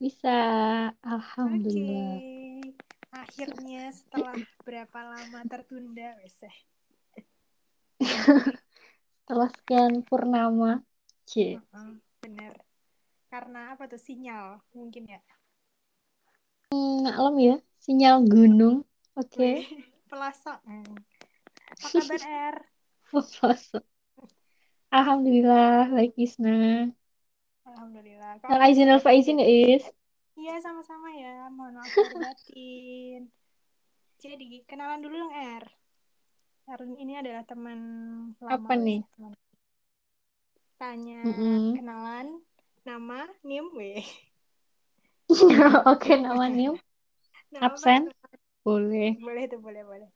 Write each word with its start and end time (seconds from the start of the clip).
Bisa. 0.00 0.32
Alhamdulillah. 1.04 2.24
akhirnya 3.12 3.92
setelah 3.92 4.32
berapa 4.64 5.00
lama 5.04 5.44
tertunda, 5.44 6.16
wes 6.24 6.40
eh. 6.40 6.56
Setelah 9.20 9.50
sekian 9.52 10.00
purnama. 10.08 10.80
C. 11.28 11.60
Heeh, 11.60 11.90
bener. 12.24 12.56
Karena 13.28 13.76
apa 13.76 13.86
tuh 13.92 14.00
sinyal 14.00 14.64
mungkin 14.72 15.04
ya. 15.04 15.20
Maklum 16.72 17.36
ya, 17.36 17.56
sinyal 17.84 18.24
gunung. 18.24 18.88
Oke. 19.20 19.36
Weh, 19.36 19.68
pelosok. 20.10 20.64
Hmm. 20.64 20.96
Apa 21.76 21.86
kabar 21.92 22.20
Er? 22.48 22.56
Pelosok. 23.12 23.84
Alhamdulillah, 24.88 25.92
baik 25.92 26.16
Isna. 26.16 26.88
Alhamdulillah. 27.70 28.32
Kamu 28.42 28.50
Al 28.52 28.60
izin 28.70 28.90
al 28.90 28.98
masih 28.98 29.04
faizin 29.04 29.38
ya? 29.42 29.46
Is. 29.46 29.84
Iya 30.36 30.54
sama-sama 30.64 31.08
ya. 31.14 31.48
Mohon 31.52 31.82
maaf 31.82 31.92
batin. 32.24 33.30
Jadi 34.20 34.64
kenalan 34.68 35.00
dulu 35.00 35.16
dong 35.16 35.34
Er. 35.34 35.64
Harun 36.68 36.94
ini 36.96 37.18
adalah 37.18 37.42
teman 37.42 37.78
lama. 38.38 38.54
Apa 38.54 38.74
nih? 38.78 39.00
teman. 39.16 39.32
Tanya 40.80 41.20
Mm-mm. 41.28 41.76
kenalan, 41.76 42.40
nama, 42.88 43.28
nim, 43.44 43.68
weh. 43.76 44.00
Oke, 45.92 46.16
Nama 47.52 47.66
absen. 47.68 48.08
perkenalan. 48.08 48.38
Boleh. 48.64 49.10
Boleh 49.20 49.44
tuh, 49.50 49.60
boleh, 49.60 49.82
boleh. 49.84 50.08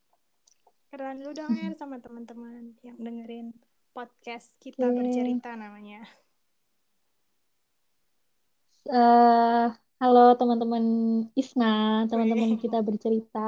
Kenalan 0.89 1.17
dulu 1.21 1.31
dong 1.35 1.53
Er 1.59 1.73
sama 1.75 1.99
teman-teman 1.99 2.73
yang 2.81 2.95
dengerin 2.97 3.51
podcast 3.91 4.55
kita 4.57 4.85
Oke. 4.89 4.95
bercerita 4.95 5.53
namanya. 5.53 6.01
Eh, 8.93 9.63
halo 10.01 10.19
teman-teman 10.39 10.85
Isna, 11.41 11.65
teman-teman 12.09 12.51
kita 12.63 12.77
bercerita. 12.87 13.39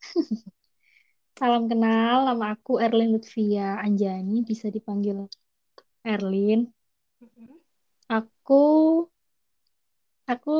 Salam 1.40 1.62
kenal, 1.70 2.16
nama 2.28 2.44
aku 2.54 2.72
Erlin 2.84 3.10
Lutfia 3.14 3.62
Anjani, 3.84 4.34
bisa 4.50 4.66
dipanggil 4.76 5.18
Erlin. 6.12 6.60
Mm-mm. 7.22 7.60
Aku 8.16 8.60
aku 10.32 10.50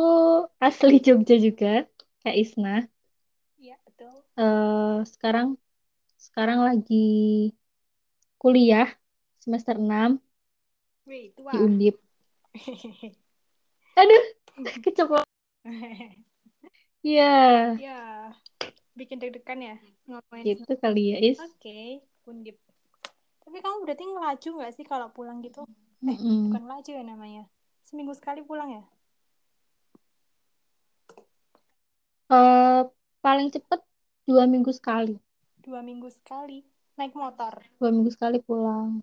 asli 0.66 0.94
Jogja 1.06 1.34
juga, 1.46 1.66
kayak 2.20 2.36
Isna. 2.42 2.70
Iya, 3.58 3.76
betul. 3.86 4.12
Eh, 4.40 4.96
sekarang 5.12 5.48
sekarang 6.26 6.58
lagi 6.68 6.94
kuliah 8.40 8.88
semester 9.42 9.76
6 9.86 10.10
Wih, 11.06 11.22
di 11.22 11.30
tua. 11.36 11.58
Undip. 11.64 11.96
Aduh, 13.96 14.24
keceplosan. 14.84 15.28
Iya, 17.02 17.74
ya, 17.82 18.30
bikin 18.94 19.18
deg-degan 19.18 19.58
ya 19.58 19.74
ngomongin 20.06 20.54
gitu 20.54 20.78
kali 20.78 21.02
ya, 21.10 21.18
Is. 21.18 21.38
Oke, 21.42 21.98
Undip. 22.30 22.54
Tapi 23.42 23.58
kamu 23.58 23.76
berarti 23.82 24.04
ngelaju 24.06 24.48
nggak 24.54 24.72
sih 24.78 24.86
kalau 24.86 25.10
pulang 25.10 25.42
gitu? 25.42 25.66
Eh, 25.66 26.14
Mm-mm. 26.14 26.46
bukan 26.46 26.62
ngelaju 26.62 26.90
ya 26.94 27.02
namanya. 27.02 27.42
Seminggu 27.82 28.14
sekali 28.14 28.46
pulang 28.46 28.70
ya? 28.70 28.82
Eh, 32.30 32.80
paling 33.18 33.48
cepet 33.50 33.80
dua 34.30 34.46
minggu 34.46 34.70
sekali. 34.70 35.18
Dua 35.58 35.82
minggu 35.82 36.06
sekali. 36.06 36.62
Naik 36.94 37.18
motor. 37.18 37.58
Dua 37.82 37.90
minggu 37.90 38.10
sekali 38.14 38.38
pulang. 38.38 39.02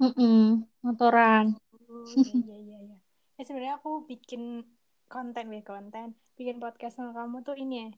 Mm-mm, 0.00 0.64
motoran. 0.80 1.60
Oh, 1.92 2.08
iya, 2.16 2.56
iya, 2.56 2.78
iya, 2.88 2.96
Eh, 3.40 3.44
sebenarnya 3.48 3.80
aku 3.80 4.04
bikin 4.04 4.60
konten, 5.08 5.48
weh, 5.48 5.64
konten. 5.64 6.12
Bikin 6.36 6.60
podcast 6.60 7.00
sama 7.00 7.16
kamu 7.16 7.40
tuh 7.40 7.56
ini 7.56 7.74
ya, 7.80 7.88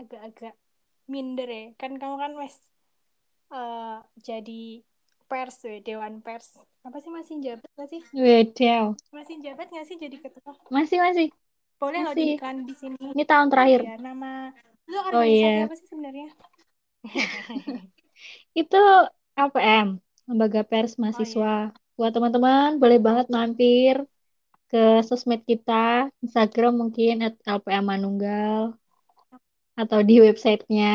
agak-agak 0.00 0.56
minder 1.12 1.44
ya. 1.44 1.64
Kan 1.76 2.00
kamu 2.00 2.16
kan 2.16 2.32
wes 2.40 2.56
eh, 3.52 4.00
jadi 4.16 4.80
pers, 5.28 5.60
weh, 5.68 5.84
dewan 5.84 6.24
pers. 6.24 6.56
Apa 6.88 7.04
sih 7.04 7.12
masih 7.12 7.36
jabat 7.44 7.68
nggak 7.76 7.88
sih? 7.92 8.00
Wedew. 8.16 8.96
Masih 9.12 9.36
jabat 9.44 9.68
nggak 9.68 9.86
sih 9.92 10.00
jadi 10.00 10.16
ketua? 10.24 10.56
Masih, 10.72 11.04
masih. 11.04 11.28
Boleh 11.76 12.00
loh 12.00 12.16
Masih. 12.16 12.24
diiklan 12.32 12.56
di 12.64 12.72
sini. 12.72 12.96
Ini 13.12 13.24
tahun 13.28 13.44
Oh 13.44 13.52
terakhir. 13.52 13.80
iya, 13.84 13.94
nama 14.00 14.32
lu 14.88 14.96
Oh 14.96 15.04
organisasi 15.04 15.36
iya. 15.36 15.68
apa 15.68 15.76
sih 15.76 15.88
sebenarnya? 15.92 16.28
Itu 18.56 18.80
APM, 19.36 20.00
Lembaga 20.24 20.64
Pers 20.64 20.96
Oh 20.96 21.04
iya. 21.04 21.12
Mahasiswa. 21.12 21.76
Buat 22.00 22.12
teman-teman, 22.16 22.80
boleh 22.80 22.96
banget 23.04 23.28
mampir 23.28 24.08
ke 24.70 24.78
sosmed 25.08 25.40
kita, 25.50 25.72
Instagram 26.24 26.72
mungkin 26.82 27.14
at 27.26 27.34
LPM 27.56 27.84
Manunggal, 27.90 28.62
atau 29.80 30.00
di 30.08 30.14
websitenya 30.24 30.86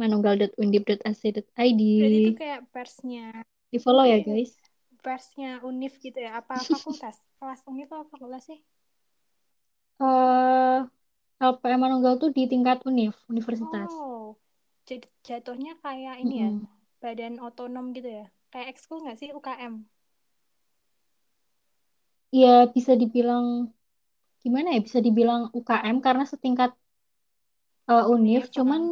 manunggal.undip.ac.id. 0.00 1.80
Berarti 1.98 2.16
itu 2.22 2.30
kayak 2.40 2.60
persnya, 2.74 3.20
Di 3.72 3.78
follow 3.84 4.04
ya 4.06 4.18
Wih. 4.18 4.26
guys. 4.26 4.52
persnya 5.04 5.50
univ 5.70 5.92
gitu 6.04 6.18
ya? 6.26 6.30
Apa 6.40 6.54
fakultas? 6.72 7.16
Kelas 7.38 7.60
univ 7.70 7.88
atau 7.94 8.06
fakultas 8.12 8.42
sih? 8.50 8.60
eh 10.06 10.76
LPM 11.50 11.80
Manunggal 11.84 12.14
tuh 12.22 12.30
di 12.36 12.42
tingkat 12.52 12.78
univ, 12.90 13.12
universitas. 13.32 13.90
Oh, 13.90 14.36
jadi 14.88 15.06
jatuhnya 15.26 15.72
kayak 15.84 16.14
ini 16.22 16.34
ya, 16.44 16.50
Mm-mm. 16.50 16.68
badan 17.02 17.34
otonom 17.46 17.86
gitu 17.96 18.08
ya? 18.18 18.24
Kayak 18.52 18.68
ekskul 18.72 18.98
nggak 19.02 19.18
sih 19.20 19.28
UKM? 19.38 19.74
Ya 22.32 22.66
bisa 22.74 22.92
dibilang 23.00 23.46
gimana 24.42 24.68
ya? 24.74 24.80
Bisa 24.86 24.98
dibilang 25.06 25.42
UKM 25.58 25.96
karena 26.06 26.24
setingkat 26.32 26.70
eh, 27.88 28.04
univ, 28.14 28.42
Univ, 28.42 28.42
cuman 28.56 28.82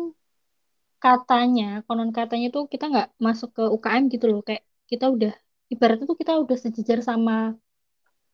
katanya, 1.05 1.65
konon 1.87 2.11
katanya 2.19 2.47
tuh 2.55 2.63
kita 2.73 2.85
nggak 2.93 3.09
masuk 3.27 3.49
ke 3.57 3.63
UKM 3.75 4.03
gitu 4.13 4.25
loh, 4.31 4.41
kayak 4.49 4.63
kita 4.91 5.05
udah 5.15 5.33
ibaratnya 5.73 6.05
tuh 6.11 6.19
kita 6.23 6.33
udah 6.43 6.57
sejajar 6.65 6.99
sama 7.09 7.33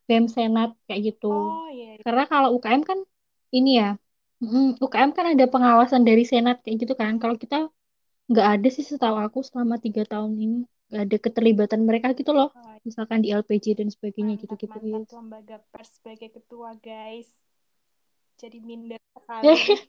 BEM 0.09 0.25
Senat 0.37 0.71
kayak 0.87 1.01
gitu. 1.09 1.27
Oh 1.29 1.67
iya, 1.77 1.97
iya. 1.97 2.03
Karena 2.07 2.23
kalau 2.33 2.49
UKM 2.57 2.83
kan 2.91 2.99
ini 3.57 3.71
ya, 3.81 3.89
UKM 4.85 5.11
kan 5.17 5.27
ada 5.33 5.45
pengawasan 5.55 6.03
dari 6.09 6.25
Senat 6.31 6.57
kayak 6.65 6.77
gitu 6.83 6.95
kan. 7.01 7.13
Kalau 7.23 7.37
kita 7.43 7.57
nggak 8.31 8.47
ada 8.55 8.69
sih 8.77 8.85
setahu 8.91 9.17
aku 9.27 9.39
selama 9.49 9.77
tiga 9.85 10.03
tahun 10.13 10.33
ini 10.45 10.57
nggak 10.91 11.03
ada 11.07 11.17
keterlibatan 11.25 11.81
mereka 11.89 12.09
gitu 12.19 12.33
loh. 12.39 12.49
Oh, 12.57 12.74
Misalkan 12.85 13.25
di 13.25 13.33
LPG 13.33 13.81
dan 13.81 13.89
sebagainya 13.89 14.37
mantap, 14.37 14.61
gitu-gitu. 14.61 14.77
mantap 14.77 15.09
Is. 15.09 15.17
lembaga 15.17 15.57
pers 15.73 15.91
sebagai 15.97 16.29
ketua 16.37 16.77
guys. 16.79 17.29
Jadi 18.37 18.61
minder 18.61 19.01
sekali. 19.17 19.49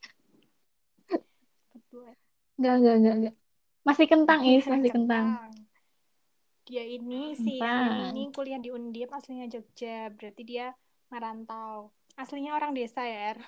Ketua. 1.76 2.10
Nggak, 2.56 2.76
nggak, 2.80 2.96
nggak, 3.04 3.16
nggak. 3.20 3.36
Masih 3.84 4.06
kentang 4.08 4.42
Is, 4.48 4.64
masih 4.66 4.90
kentang. 4.90 5.26
Kentang. 5.38 5.52
Dia 6.66 6.82
ini 6.82 7.38
si 7.38 7.62
Erlin 7.62 8.10
ini 8.18 8.34
kuliah 8.34 8.58
di 8.58 8.74
Undip 8.74 9.14
aslinya 9.14 9.46
Jogja, 9.46 10.10
berarti 10.10 10.42
dia 10.42 10.74
merantau. 11.14 11.94
Aslinya 12.18 12.58
orang 12.58 12.74
desa 12.74 13.06
ya, 13.06 13.36
Er. 13.36 13.40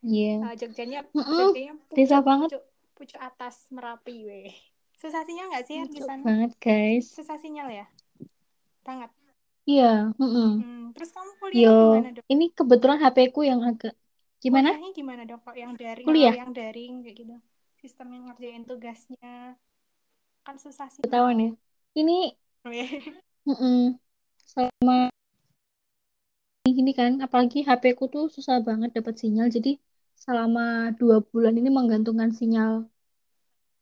Iya. 0.00 0.38
Eh, 0.48 0.54
Jogjanya, 0.54 1.02
Mm-mm, 1.10 1.50
Jogjanya 1.50 1.74
Desa 1.92 2.22
pucuk, 2.22 2.24
banget. 2.24 2.48
pucuk, 2.54 2.64
pucuk 2.94 3.20
atas 3.20 3.66
Merapi, 3.68 4.16
weh. 4.24 4.54
Susah 4.94 5.26
sinyal 5.26 5.50
nggak 5.50 5.66
sih 5.66 5.76
Er 5.82 5.88
di 5.90 6.00
sana? 6.00 6.22
banget 6.22 6.52
guys. 6.62 7.10
Susah 7.10 7.36
sinyal 7.36 7.68
ya? 7.68 7.86
Banget. 8.88 9.10
Iya. 9.68 10.16
mm-mm. 10.16 10.50
Hmm, 10.64 10.84
terus 10.96 11.12
kamu 11.12 11.30
kuliah 11.36 11.60
Yo, 11.68 11.76
gimana 11.76 12.10
dok? 12.16 12.24
ini 12.32 12.44
kebetulan 12.56 12.98
HP 13.04 13.18
ku 13.36 13.44
yang 13.44 13.60
agak 13.60 13.92
gimana? 14.40 14.72
Kuliahnya 14.72 14.92
gimana 14.96 15.22
dok? 15.28 15.40
Kok 15.44 15.56
yang 15.60 15.72
daring, 15.76 16.06
Kuliah. 16.08 16.34
yang 16.40 16.52
daring 16.56 16.92
kayak 17.04 17.16
gitu? 17.20 17.36
Sistem 17.84 18.06
yang 18.16 18.24
ngerjain 18.32 18.64
tugasnya 18.64 19.60
kan 20.40 20.56
susah 20.56 20.88
Ketahuan 21.04 21.36
ya. 21.36 21.50
Ini 22.00 22.32
Weh. 22.64 22.90
mm-mm, 23.44 24.00
selama 24.48 25.12
ini 26.64 26.92
kan, 26.96 27.20
apalagi 27.20 27.60
HP 27.60 27.92
ku 27.92 28.08
tuh 28.08 28.32
susah 28.32 28.64
banget 28.64 28.96
dapat 28.96 29.20
sinyal. 29.20 29.52
Jadi 29.52 29.76
selama 30.16 30.96
dua 30.96 31.20
bulan 31.20 31.52
ini 31.60 31.68
menggantungkan 31.68 32.32
sinyal 32.32 32.88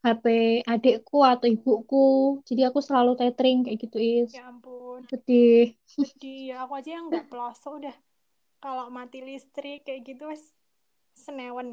HP 0.02 0.26
adikku 0.66 1.22
atau 1.22 1.46
ibuku. 1.46 2.42
Jadi 2.46 2.62
aku 2.66 2.78
selalu 2.82 3.14
tethering 3.18 3.66
kayak 3.66 3.78
gitu 3.86 3.98
is. 3.98 4.30
Ya 4.34 4.50
ampun. 4.50 4.85
Sedih. 5.08 5.76
Sedih 6.02 6.36
ya, 6.50 6.54
aku 6.64 6.72
aja 6.78 6.90
yang 6.96 7.04
nggak 7.10 7.26
pelosok 7.30 7.72
udah 7.80 7.94
kalau 8.62 8.86
mati 8.98 9.18
listrik 9.28 9.78
kayak 9.86 10.02
gitu 10.08 10.22
wes 10.32 10.44
senewen. 11.24 11.70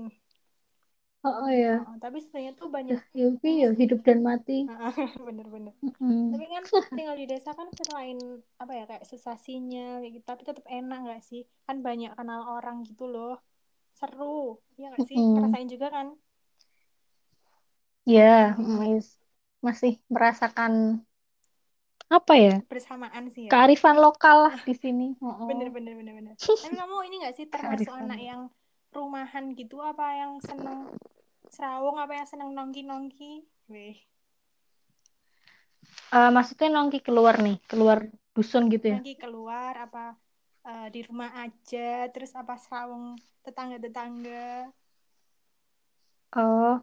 Oh, 1.23 1.29
oh 1.45 1.49
ya. 1.49 1.85
Oh, 1.85 1.95
tapi 2.03 2.17
sebenarnya 2.23 2.53
tuh 2.59 2.67
banyak 2.75 2.99
ya, 3.19 3.25
ya, 3.61 3.69
hidup 3.79 3.99
dan 4.07 4.19
mati. 4.27 4.53
Bener-bener. 5.27 5.73
Mm-mm. 5.83 6.23
Tapi 6.31 6.45
kan 6.53 6.63
tinggal 6.95 7.15
di 7.21 7.25
desa 7.31 7.51
kan 7.59 7.69
selain 7.79 8.17
apa 8.61 8.71
ya 8.79 8.83
kayak 8.89 9.05
susah 9.11 9.35
sinyal 9.45 10.01
kayak 10.01 10.13
gitu, 10.17 10.25
tapi 10.31 10.43
tetap 10.49 10.65
enak 10.77 10.97
nggak 11.05 11.21
sih? 11.29 11.41
Kan 11.67 11.77
banyak 11.87 12.11
kenal 12.19 12.41
orang 12.55 12.77
gitu 12.89 13.03
loh. 13.13 13.31
Seru, 13.99 14.59
ya 14.79 14.85
nggak 14.91 15.05
sih? 15.09 15.19
Mm-mm. 15.19 15.33
Ngerasain 15.33 15.69
juga 15.73 15.87
kan? 15.95 16.07
Ya, 18.13 18.21
Mm-mm. 18.57 18.79
mm. 18.79 18.99
Masih 19.67 19.91
merasakan 20.15 20.73
apa 22.11 22.33
ya? 22.35 22.55
Kebersamaan 22.65 23.23
sih 23.31 23.47
ya. 23.47 23.51
Kearifan 23.51 23.97
lokal 23.99 24.49
lah 24.49 24.55
di 24.69 24.75
sini. 24.75 25.15
Oh 25.23 25.47
bener 25.47 25.69
bener 25.69 25.93
bener 25.97 26.13
bener. 26.13 26.33
Tapi 26.63 26.75
kamu 26.75 26.95
ini 27.09 27.15
nggak 27.23 27.35
sih 27.35 27.45
termasuk 27.47 27.87
kearifan. 27.87 28.07
anak 28.09 28.19
yang 28.19 28.41
rumahan 28.93 29.45
gitu? 29.57 29.81
Apa 29.81 30.07
yang 30.17 30.31
seneng 30.43 30.93
serawong? 31.49 31.97
Apa 32.01 32.13
yang 32.21 32.27
seneng 32.27 32.49
nongki 32.53 32.81
nongki 32.85 33.31
weh. 33.71 33.97
Eh, 36.13 36.31
maksudnya 36.31 36.69
nongki 36.71 37.01
keluar 37.01 37.41
nih 37.41 37.57
keluar 37.65 38.05
dusun 38.37 38.69
gitu 38.69 38.93
ya? 38.93 38.97
Nongki 39.01 39.17
keluar 39.17 39.73
apa 39.77 40.15
eh, 40.65 40.87
di 40.93 41.01
rumah 41.05 41.33
aja 41.43 42.07
terus 42.13 42.31
apa 42.37 42.55
serawong 42.55 43.17
tetangga 43.43 43.77
tetangga 43.81 44.69
oh. 46.37 46.79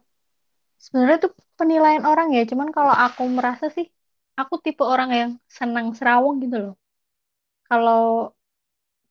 Sebenarnya 0.81 1.20
itu 1.20 1.31
penilaian 1.61 2.08
orang 2.08 2.32
ya 2.32 2.49
cuman 2.49 2.73
kalau 2.73 2.96
aku 2.96 3.28
merasa 3.28 3.69
sih 3.69 3.93
aku 4.42 4.54
tipe 4.64 4.82
orang 4.94 5.10
yang 5.20 5.31
senang 5.58 5.87
serawung 5.98 6.34
gitu 6.44 6.56
loh 6.64 6.75
kalau 7.69 8.00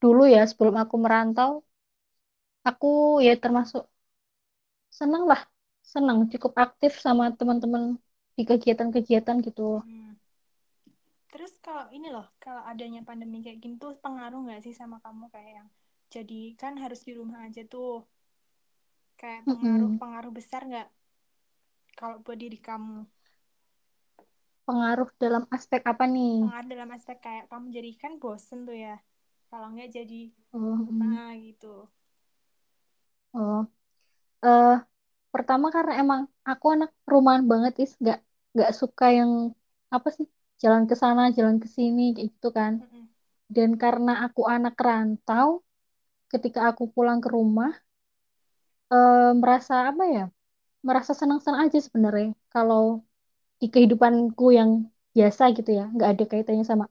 dulu 0.01 0.23
ya 0.35 0.41
sebelum 0.49 0.75
aku 0.83 0.95
merantau 1.03 1.51
aku 2.69 2.87
ya 3.25 3.33
termasuk 3.43 3.83
senang 4.99 5.23
lah 5.31 5.41
senang 5.93 6.19
cukup 6.31 6.53
aktif 6.65 6.91
sama 7.05 7.25
teman-teman 7.39 7.83
di 8.37 8.41
kegiatan-kegiatan 8.49 9.37
gitu 9.47 9.61
Hmm. 9.83 10.15
Terus 11.31 11.53
kalau 11.65 11.85
ini 11.97 12.07
loh, 12.15 12.25
kalau 12.43 12.61
adanya 12.71 13.01
pandemi 13.09 13.37
kayak 13.45 13.59
gini 13.63 13.75
tuh 13.83 13.91
pengaruh 14.05 14.39
nggak 14.45 14.61
sih 14.65 14.73
sama 14.79 14.97
kamu 15.05 15.25
kayak 15.33 15.51
yang 15.61 15.67
jadi 16.15 16.39
kan 16.61 16.73
harus 16.83 17.01
di 17.07 17.11
rumah 17.19 17.39
aja 17.47 17.61
tuh. 17.73 17.91
Kayak 19.19 19.41
pengaruh 19.49 19.91
pengaruh 20.01 20.31
besar 20.37 20.61
nggak 20.69 20.87
kalau 21.99 22.17
buat 22.25 22.37
diri 22.43 22.57
kamu? 22.67 22.97
Pengaruh 24.69 25.09
dalam 25.17 25.43
aspek 25.49 25.81
apa 25.81 26.05
nih 26.05 26.45
Pengaruh 26.45 26.69
dalam 26.69 26.89
aspek 26.93 27.17
kayak 27.17 27.49
kamu 27.49 27.73
jadi 27.73 27.91
kan 27.97 28.11
bosen 28.21 28.69
tuh 28.69 28.77
ya. 28.77 29.01
Kalau 29.49 29.73
nggak 29.73 29.89
jadi 29.89 30.29
oh, 30.53 30.85
mm. 30.85 30.93
nah 30.93 31.33
gitu. 31.33 31.89
oh. 33.33 33.65
eh 34.45 34.77
pertama 35.33 35.73
karena 35.73 35.93
emang 35.97 36.21
aku 36.45 36.65
anak 36.77 36.93
rumahan 37.09 37.49
banget 37.49 37.73
is 37.81 37.91
nggak 37.97 38.21
nggak 38.53 38.71
suka 38.77 39.05
yang 39.09 39.31
apa 39.89 40.09
sih 40.13 40.29
jalan 40.61 40.85
ke 40.85 40.93
sana 40.93 41.33
jalan 41.33 41.57
ke 41.57 41.65
sini 41.65 42.13
kayak 42.13 42.29
gitu 42.37 42.49
kan 42.53 42.73
Mm-mm. 42.85 43.05
dan 43.49 43.69
karena 43.81 44.11
aku 44.25 44.45
anak 44.45 44.77
rantau 44.77 45.65
ketika 46.29 46.69
aku 46.69 46.89
pulang 46.93 47.19
ke 47.25 47.29
rumah 47.29 47.73
eh, 48.93 49.31
merasa 49.41 49.73
apa 49.89 50.03
ya 50.05 50.25
merasa 50.87 51.11
senang-senang 51.17 51.67
aja 51.67 51.79
sebenarnya 51.81 52.37
kalau 52.53 53.03
di 53.61 53.65
kehidupanku 53.73 54.43
yang 54.59 54.71
biasa 55.15 55.43
gitu 55.57 55.69
ya 55.79 55.83
nggak 55.93 56.09
ada 56.13 56.23
kaitannya 56.31 56.65
sama 56.71 56.85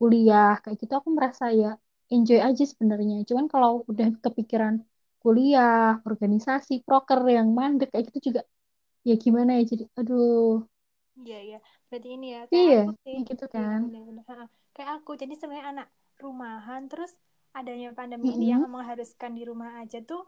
kuliah 0.00 0.46
kayak 0.62 0.76
gitu 0.82 0.92
aku 1.00 1.10
merasa 1.18 1.44
ya 1.60 1.68
enjoy 2.14 2.38
aja 2.48 2.62
sebenarnya 2.72 3.14
cuman 3.28 3.46
kalau 3.52 3.70
udah 3.90 4.06
kepikiran 4.24 4.74
kuliah 5.22 5.70
organisasi 6.08 6.72
proker 6.86 7.20
yang 7.36 7.48
mandek 7.58 7.88
kayak 7.92 8.04
gitu 8.10 8.20
juga 8.28 8.42
ya 9.08 9.14
gimana 9.24 9.50
ya 9.58 9.62
jadi 9.72 9.84
aduh 10.00 10.64
Iya, 11.20 11.36
iya. 11.46 11.56
Berarti 11.88 12.08
ini 12.16 12.26
ya, 12.34 12.40
kayak 12.52 12.68
iya 12.68 12.76
aku 12.76 12.88
sih. 13.04 13.18
gitu 13.28 13.44
Iya, 13.56 13.66
kan. 13.78 13.80
Kayak 14.74 14.90
aku. 14.98 15.10
Jadi 15.22 15.34
sebenarnya 15.38 15.68
anak 15.74 15.88
rumahan, 16.24 16.82
terus 16.90 17.12
adanya 17.58 17.88
pandemi 17.98 18.28
ini 18.36 18.46
yang 18.54 18.62
Mm-mm. 18.62 18.72
mengharuskan 18.74 19.32
di 19.38 19.42
rumah 19.50 19.70
aja 19.82 19.98
tuh 20.10 20.22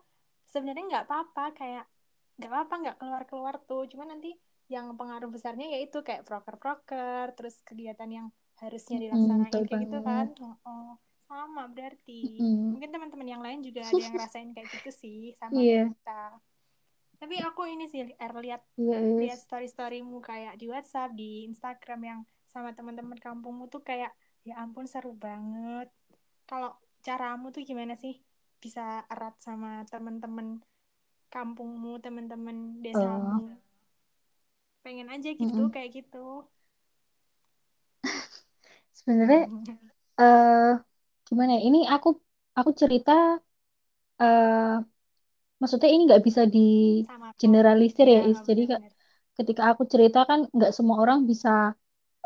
sebenarnya 0.52 0.84
nggak 0.90 1.04
apa-apa. 1.10 1.44
Kayak 1.58 1.84
nggak 2.36 2.50
apa-apa 2.52 2.74
nggak 2.84 2.96
keluar-keluar 3.00 3.54
tuh. 3.64 3.84
Cuma 3.88 4.04
nanti 4.04 4.36
yang 4.66 4.92
pengaruh 4.98 5.30
besarnya 5.30 5.78
yaitu 5.78 6.02
kayak 6.02 6.26
proker-proker, 6.26 7.32
terus 7.38 7.62
kegiatan 7.62 8.08
yang 8.10 8.26
harusnya 8.58 8.96
dilaksanain 8.98 9.52
betul 9.52 9.64
kayak 9.68 9.82
gitu 9.86 9.98
kan. 10.02 10.26
Oh, 10.40 10.56
oh. 10.66 10.90
sama 11.26 11.66
berarti. 11.70 12.38
Mm-mm. 12.38 12.78
Mungkin 12.78 12.90
teman-teman 12.90 13.28
yang 13.28 13.42
lain 13.42 13.60
juga 13.62 13.82
ada 13.86 13.94
yang 13.94 14.14
ngerasain 14.16 14.50
kayak 14.54 14.68
gitu 14.80 14.90
sih, 14.94 15.20
sama 15.38 15.58
iya 15.58 15.90
kita. 15.90 16.22
Tapi 17.16 17.34
aku 17.40 17.64
ini 17.64 17.88
sih, 17.88 18.04
Er, 18.04 18.32
lihat 18.36 18.62
iya 18.76 19.00
lihat 19.00 19.40
yes. 19.40 19.48
story-storymu 19.48 20.20
kayak 20.20 20.60
di 20.60 20.66
WhatsApp, 20.68 21.16
di 21.16 21.48
Instagram 21.48 22.00
yang 22.04 22.20
sama 22.50 22.72
teman-teman 22.76 23.16
kampungmu 23.16 23.68
tuh 23.68 23.80
kayak 23.84 24.12
ya 24.44 24.60
ampun 24.60 24.86
seru 24.86 25.16
banget. 25.16 25.88
Kalau 26.46 26.76
caramu 27.02 27.50
tuh 27.54 27.62
gimana 27.62 27.94
sih 27.98 28.18
bisa 28.60 29.04
erat 29.06 29.36
sama 29.38 29.84
teman-teman 29.86 30.58
kampungmu, 31.36 31.92
teman-teman 32.04 32.56
Oh, 32.94 33.40
desamu? 33.40 33.56
Pengen 34.84 35.08
aja 35.14 35.30
gitu 35.42 35.62
mm-mm. 35.62 35.72
kayak 35.74 35.90
gitu. 36.00 36.26
sebenarnya 38.98 39.40
eh 40.20 40.68
gimana 41.28 41.50
ya 41.56 41.60
ini 41.68 41.78
aku 41.94 42.08
aku 42.58 42.70
cerita 42.82 43.12
eh 44.22 44.74
maksudnya 45.60 45.88
ini 45.94 46.02
nggak 46.08 46.24
bisa 46.28 46.42
di 46.54 46.58
generalisir 47.40 48.06
Iya, 48.06 48.16
ya 48.16 48.20
Is. 48.30 48.38
Jadi 48.48 48.60
benar-benar. 48.60 48.92
ketika 49.38 49.62
aku 49.72 49.82
cerita 49.92 50.18
kan 50.30 50.40
nggak 50.56 50.72
semua 50.76 50.96
orang 51.04 51.20
bisa 51.30 51.48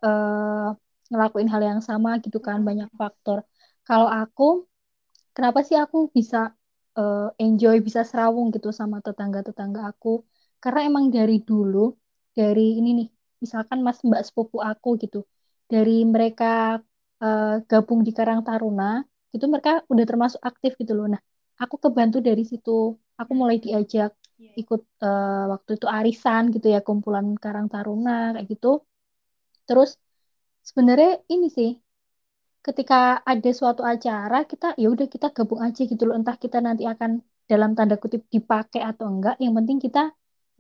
eh, 0.04 0.66
ngelakuin 1.10 1.48
hal 1.52 1.62
yang 1.70 1.80
sama 1.88 2.10
gitu 2.24 2.38
kan 2.48 2.58
banyak 2.68 2.88
faktor. 3.00 3.38
Kalau 3.88 4.08
aku 4.20 4.44
kenapa 5.36 5.60
sih 5.68 5.76
aku 5.84 5.96
bisa 6.16 6.36
eh, 6.98 7.18
enjoy 7.44 7.76
bisa 7.86 8.00
serawung 8.10 8.46
gitu 8.54 8.68
sama 8.80 8.96
tetangga-tetangga 9.06 9.80
aku? 9.90 10.08
Karena 10.62 10.80
emang 10.88 11.04
dari 11.16 11.34
dulu 11.48 11.78
dari 12.38 12.62
ini 12.78 12.88
nih 12.98 13.08
misalkan 13.42 13.78
Mas 13.86 13.98
Mbak 14.08 14.22
sepupu 14.28 14.56
aku 14.70 14.88
gitu 15.02 15.18
dari 15.72 15.92
mereka 16.14 16.44
eh, 17.22 17.46
gabung 17.70 18.00
di 18.06 18.12
Karang 18.18 18.40
Taruna 18.46 18.84
itu 19.34 19.44
mereka 19.52 19.70
udah 19.92 20.04
termasuk 20.10 20.40
aktif 20.50 20.72
gitu 20.80 20.92
loh. 20.98 21.06
Nah, 21.12 21.20
aku 21.62 21.74
kebantu 21.84 22.16
dari 22.28 22.42
situ. 22.50 22.70
Aku 23.20 23.32
mulai 23.40 23.56
diajak 23.64 24.10
Iya, 24.40 24.50
iya. 24.56 24.60
ikut 24.60 24.80
eh, 25.04 25.42
waktu 25.52 25.70
itu 25.78 25.86
arisan 25.98 26.42
gitu 26.54 26.66
ya 26.74 26.78
kumpulan 26.86 27.26
Karang 27.42 27.66
Taruna 27.72 28.10
kayak 28.34 28.46
gitu. 28.52 28.68
Terus 29.68 29.90
sebenarnya 30.68 31.10
ini 31.34 31.46
sih 31.56 31.68
ketika 32.66 32.94
ada 33.32 33.50
suatu 33.60 33.82
acara 33.92 34.36
kita 34.50 34.66
ya 34.82 34.86
udah 34.94 35.06
kita 35.14 35.26
gabung 35.36 35.60
aja 35.66 35.82
gitu 35.90 36.02
loh. 36.08 36.14
Entah 36.18 36.36
kita 36.44 36.58
nanti 36.66 36.84
akan 36.92 37.10
dalam 37.50 37.70
tanda 37.78 37.96
kutip 38.02 38.22
dipakai 38.34 38.80
atau 38.90 39.06
enggak. 39.12 39.34
Yang 39.42 39.52
penting 39.58 39.78
kita 39.86 40.00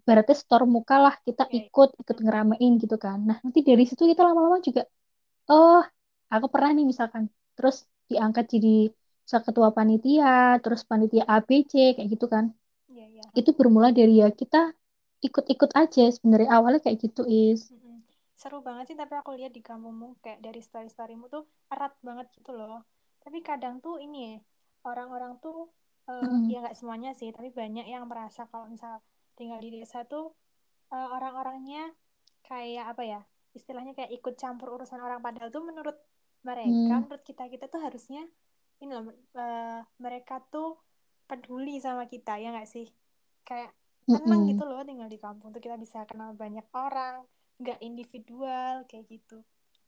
ibaratnya 0.00 0.36
store 0.42 0.66
muka 0.74 0.96
lah 1.04 1.14
kita 1.26 1.42
Iya, 1.46 1.52
iya. 1.54 1.60
ikut 1.68 1.88
ikut 2.02 2.16
ngeramein 2.24 2.72
gitu 2.82 2.96
kan. 3.04 3.18
Nah 3.28 3.36
nanti 3.44 3.60
dari 3.68 3.84
situ 3.88 4.02
kita 4.12 4.22
lama-lama 4.28 4.58
juga 4.68 4.82
oh 5.52 5.82
aku 6.34 6.46
pernah 6.52 6.70
nih 6.76 6.86
misalkan. 6.92 7.24
Terus 7.56 7.76
diangkat 8.10 8.44
jadi 8.54 8.90
ketua 9.30 9.70
panitia 9.70 10.58
terus 10.58 10.82
panitia 10.90 11.22
ABC 11.28 11.94
kayak 11.94 12.08
gitu 12.14 12.26
kan. 12.26 12.44
Iya, 12.90 13.06
iya. 13.14 13.22
itu 13.38 13.50
bermula 13.54 13.94
dari 13.94 14.18
ya 14.22 14.28
kita 14.34 14.74
ikut-ikut 15.22 15.70
aja. 15.76 16.02
Sebenarnya 16.10 16.50
awalnya 16.56 16.80
kayak 16.84 16.98
gitu 17.04 17.22
is. 17.30 17.70
Mm-mm. 17.70 17.79
Seru 18.40 18.58
banget 18.66 18.84
sih, 18.88 18.96
tapi 19.02 19.14
aku 19.20 19.30
lihat 19.38 19.52
di 19.56 19.62
kampungmu 19.68 20.06
kayak 20.24 20.40
dari 20.46 20.60
story-storymu 20.68 21.24
tuh 21.34 21.42
erat 21.72 21.92
banget 22.06 22.26
gitu 22.36 22.50
loh. 22.58 22.80
Tapi 23.22 23.38
kadang 23.48 23.74
tuh 23.84 23.94
ini 24.06 24.40
orang-orang 24.90 25.32
tuh 25.44 25.56
eh, 26.08 26.24
Mm-mm. 26.24 26.48
ya 26.52 26.56
nggak 26.64 26.76
semuanya 26.78 27.10
sih, 27.20 27.28
tapi 27.36 27.48
banyak 27.60 27.86
yang 27.94 28.04
merasa 28.10 28.40
kalau 28.50 28.66
misal 28.74 28.94
tinggal 29.38 29.60
di 29.64 29.68
desa 29.76 29.98
tuh 30.12 30.24
eh, 30.94 31.08
orang-orangnya 31.16 31.92
kayak 32.48 32.84
apa 32.96 33.02
ya, 33.12 33.20
istilahnya 33.58 33.92
kayak 33.98 34.12
ikut 34.18 34.34
campur 34.42 34.68
urusan 34.76 35.00
orang. 35.06 35.20
Padahal 35.26 35.48
tuh 35.56 35.62
menurut 35.68 35.96
mereka, 36.48 36.92
Mm. 36.92 37.04
menurut 37.04 37.22
kita 37.28 37.44
kita 37.52 37.64
tuh 37.72 37.80
harusnya 37.86 38.24
ini 38.80 38.90
loh, 38.96 39.04
eh, 39.36 39.80
mereka 40.04 40.34
tuh 40.52 40.80
peduli 41.28 41.76
sama 41.84 42.04
kita 42.12 42.40
ya 42.42 42.48
nggak 42.56 42.68
sih? 42.74 42.86
Kayak 43.48 43.70
tenang 44.12 44.42
gitu 44.50 44.62
Mm-mm. 44.62 44.68
loh 44.68 44.80
tinggal 44.88 45.08
di 45.14 45.18
kampung 45.24 45.48
tuh 45.54 45.62
kita 45.62 45.76
bisa 45.84 45.98
kenal 46.10 46.34
banyak 46.34 46.66
orang 46.74 47.22
nggak 47.60 47.78
individual 47.88 48.74
kayak 48.88 49.04
gitu 49.12 49.36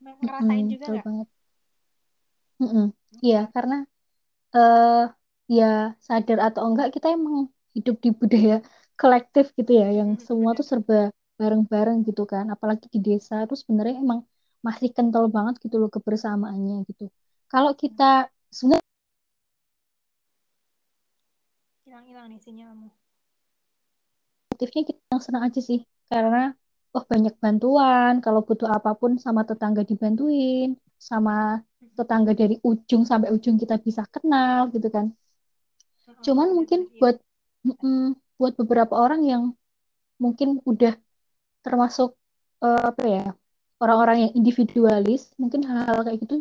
Nah, 0.02 0.12
ngerasain 0.18 0.66
juga 0.66 0.86
betul 0.86 0.94
nggak 0.94 1.06
banget 1.08 1.28
Mm-mm. 2.62 2.84
Iya, 3.26 3.38
karena 3.54 3.74
eh 4.56 5.02
ya 5.58 5.64
sadar 6.08 6.38
atau 6.46 6.62
enggak 6.68 6.88
kita 6.96 7.06
emang 7.16 7.36
hidup 7.76 7.96
di 8.04 8.10
budaya 8.20 8.54
kolektif 9.00 9.46
gitu 9.58 9.70
ya, 9.80 9.86
yang 9.98 10.10
semua 10.28 10.50
tuh 10.58 10.66
serba 10.70 10.94
bareng-bareng 11.40 11.98
gitu 12.08 12.22
kan. 12.32 12.44
Apalagi 12.54 12.86
di 12.94 12.98
desa 13.06 13.34
tuh 13.50 13.56
sebenarnya 13.62 13.96
emang 14.04 14.20
masih 14.66 14.88
kental 14.96 15.24
banget 15.36 15.54
gitu 15.64 15.76
loh 15.82 15.90
kebersamaannya 15.96 16.74
gitu. 16.90 17.04
Kalau 17.52 17.72
kita 17.82 18.04
sebenarnya 18.56 18.84
hilang-hilang 21.86 22.26
nih 22.32 22.40
sinyalmu 22.46 22.88
aktifnya 24.52 24.82
kita 24.88 25.00
yang 25.12 25.22
senang 25.26 25.42
aja 25.48 25.60
sih, 25.68 25.80
karena 26.10 26.38
wah 26.92 27.04
banyak 27.12 27.34
bantuan. 27.42 28.12
Kalau 28.24 28.40
butuh 28.48 28.68
apa 28.76 28.90
pun 29.00 29.12
sama 29.24 29.40
tetangga 29.48 29.82
dibantuin, 29.90 30.68
sama 31.10 31.32
tetangga 31.98 32.32
dari 32.40 32.54
ujung 32.70 33.02
sampai 33.10 33.28
ujung 33.36 33.56
kita 33.62 33.74
bisa 33.86 34.02
kenal 34.14 34.58
gitu 34.74 34.88
kan. 34.96 35.06
mm-mm, 36.08 36.22
Cuman 36.26 36.48
mungkin 36.56 36.80
bener-bener 36.80 36.94
iya. 36.94 36.98
buat 37.00 37.16
mm, 37.66 38.06
buat 38.38 38.52
beberapa 38.60 38.94
orang 39.04 39.20
yang 39.32 39.42
mungkin 40.24 40.48
udah 40.70 40.92
termasuk 41.64 42.10
eh, 42.64 42.82
apa 42.90 43.02
ya 43.16 43.24
orang-orang 43.82 44.16
yang 44.28 44.32
individualis 44.38 45.22
mungkin 45.40 45.60
hal-hal 45.68 45.98
kayak 46.06 46.18
gitu 46.24 46.36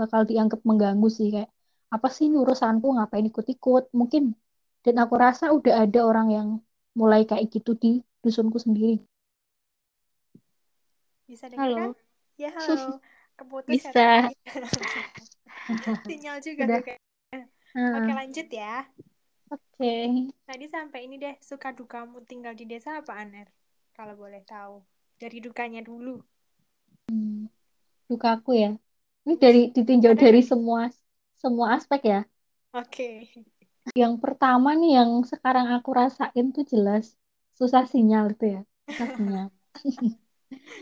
bakal 0.00 0.20
dianggap 0.30 0.60
mengganggu 0.68 1.08
sih. 1.18 1.28
Kayak 1.34 1.50
apa 1.94 2.08
sih 2.14 2.24
ini 2.28 2.36
urusanku? 2.44 2.86
Ngapain 2.96 3.26
ikut-ikut? 3.30 3.84
Mungkin 4.00 4.22
dan 4.84 4.94
aku 5.02 5.14
rasa 5.24 5.44
udah 5.56 5.74
ada 5.84 6.00
orang 6.10 6.28
yang 6.36 6.48
mulai 7.00 7.22
kayak 7.30 7.46
gitu 7.54 7.72
di 7.82 7.90
dusunku 8.24 8.58
sendiri 8.60 9.00
Bisa 11.30 11.46
dengar? 11.48 11.88
halo 11.88 11.94
Ya, 12.40 12.50
halo. 12.58 13.00
Keputus 13.38 13.80
ya 13.86 13.90
bisa 13.90 13.90
tadi. 13.96 14.30
Sinyal 16.06 16.36
juga 16.46 16.64
udah 16.64 16.76
tuh 16.76 16.82
kayak. 16.86 17.00
Oke, 17.96 18.10
lanjut 18.14 18.46
ya. 18.50 18.86
oke 19.50 19.92
Tadi 20.48 20.66
sampai 20.74 21.00
ini 21.06 21.16
deh, 21.24 21.34
suka 21.50 21.68
dukamu 21.78 22.18
tinggal 22.30 22.54
di 22.60 22.64
desa 22.72 22.90
apa, 23.00 23.12
Aner? 23.22 23.48
Kalau 23.96 24.14
boleh 24.22 24.42
tahu. 24.52 24.76
Dari 25.20 25.38
dukanya 25.46 25.80
dulu. 25.88 26.16
Hmm, 27.08 27.48
dukaku 28.10 28.50
ya 28.62 28.68
ini 29.24 29.34
Wis, 29.40 29.40
dari 29.44 29.60
ditinjau 29.76 30.14
ada 30.14 30.24
dari 30.24 30.40
semua 30.50 30.82
semua 31.42 31.66
aspek 31.76 32.00
ya 32.12 32.18
Oke. 32.74 33.30
yang 34.00 34.14
pertama 34.24 34.68
nih 34.80 34.90
yang 34.98 35.10
sekarang 35.32 35.66
aku 35.76 35.90
rasain 36.00 36.46
tuh 36.56 36.64
jelas 36.72 37.04
susah 37.58 37.84
sinyal 37.92 38.24
itu 38.34 38.44
ya 38.54 38.60
susah 38.88 39.08
sinyal 39.16 39.46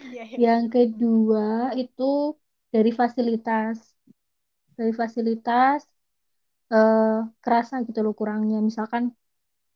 Iya, 0.04 0.23
iya, 0.31 0.38
yang 0.45 0.62
kedua 0.75 1.42
itu 1.83 2.02
dari 2.73 2.90
fasilitas 3.00 3.78
dari 4.78 4.92
fasilitas 5.00 5.81
eh, 6.75 7.02
kerasa 7.45 7.75
gitu 7.88 7.99
loh 8.04 8.14
kurangnya. 8.21 8.57
Misalkan 8.69 9.04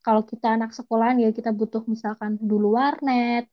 kalau 0.05 0.23
kita 0.33 0.47
anak 0.57 0.71
sekolahan 0.78 1.19
ya 1.25 1.28
kita 1.38 1.50
butuh 1.61 1.83
misalkan 1.95 2.33
dulu 2.50 2.66
warnet, 2.81 3.45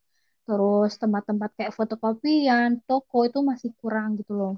terus 0.46 0.90
tempat-tempat 1.02 1.50
kayak 1.58 1.72
fotokopian, 1.78 2.68
toko 2.88 3.16
itu 3.28 3.38
masih 3.50 3.70
kurang 3.80 4.08
gitu 4.20 4.32
loh. 4.40 4.52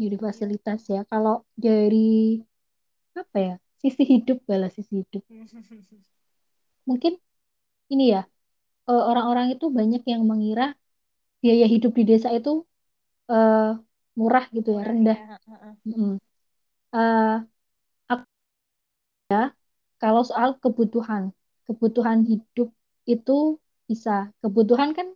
Jadi 0.00 0.16
Iya. 0.16 0.24
fasilitas 0.26 0.80
ya. 0.94 1.00
Kalau 1.12 1.34
dari 1.66 1.96
apa 3.20 3.36
ya 3.46 3.54
sisi 3.82 4.02
hidup 4.12 4.38
balas 4.48 4.72
sisi 4.76 4.92
hidup. 5.02 5.22
Mungkin 6.88 7.12
ini 7.92 8.04
ya 8.14 8.20
eh, 8.90 9.02
orang-orang 9.10 9.46
itu 9.54 9.66
banyak 9.78 10.02
yang 10.12 10.22
mengira 10.30 10.64
biaya 11.44 11.66
hidup 11.74 11.92
di 11.98 12.04
desa 12.10 12.28
itu 12.38 12.50
eh, 13.32 13.58
murah 14.20 14.44
gitu 14.56 14.70
ya, 14.78 14.82
Murah 14.82 14.90
rendah. 14.90 15.18
ya. 15.18 15.24
Aku 18.12 18.24
kalau 20.02 20.22
soal 20.30 20.50
kebutuhan, 20.62 21.24
kebutuhan 21.66 22.20
hidup 22.30 22.68
itu 23.14 23.38
bisa. 23.90 24.30
Kebutuhan 24.42 24.90
kan 24.98 25.06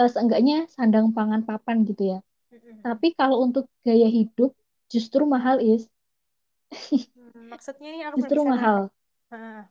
eh, 0.00 0.10
seenggaknya 0.14 0.56
sandang 0.76 1.06
pangan 1.16 1.42
papan 1.48 1.78
gitu 1.90 2.02
ya. 2.12 2.18
Tapi 2.84 3.08
kalau 3.18 3.36
untuk 3.46 3.64
gaya 3.86 4.08
hidup 4.18 4.50
justru 4.92 5.22
mahal 5.34 5.56
is, 5.72 5.82
Hmm, 7.14 7.48
Maksudnya 7.52 7.88
nih 7.94 8.02
aku 8.08 8.16
justru 8.16 8.40
mahal. 8.52 8.90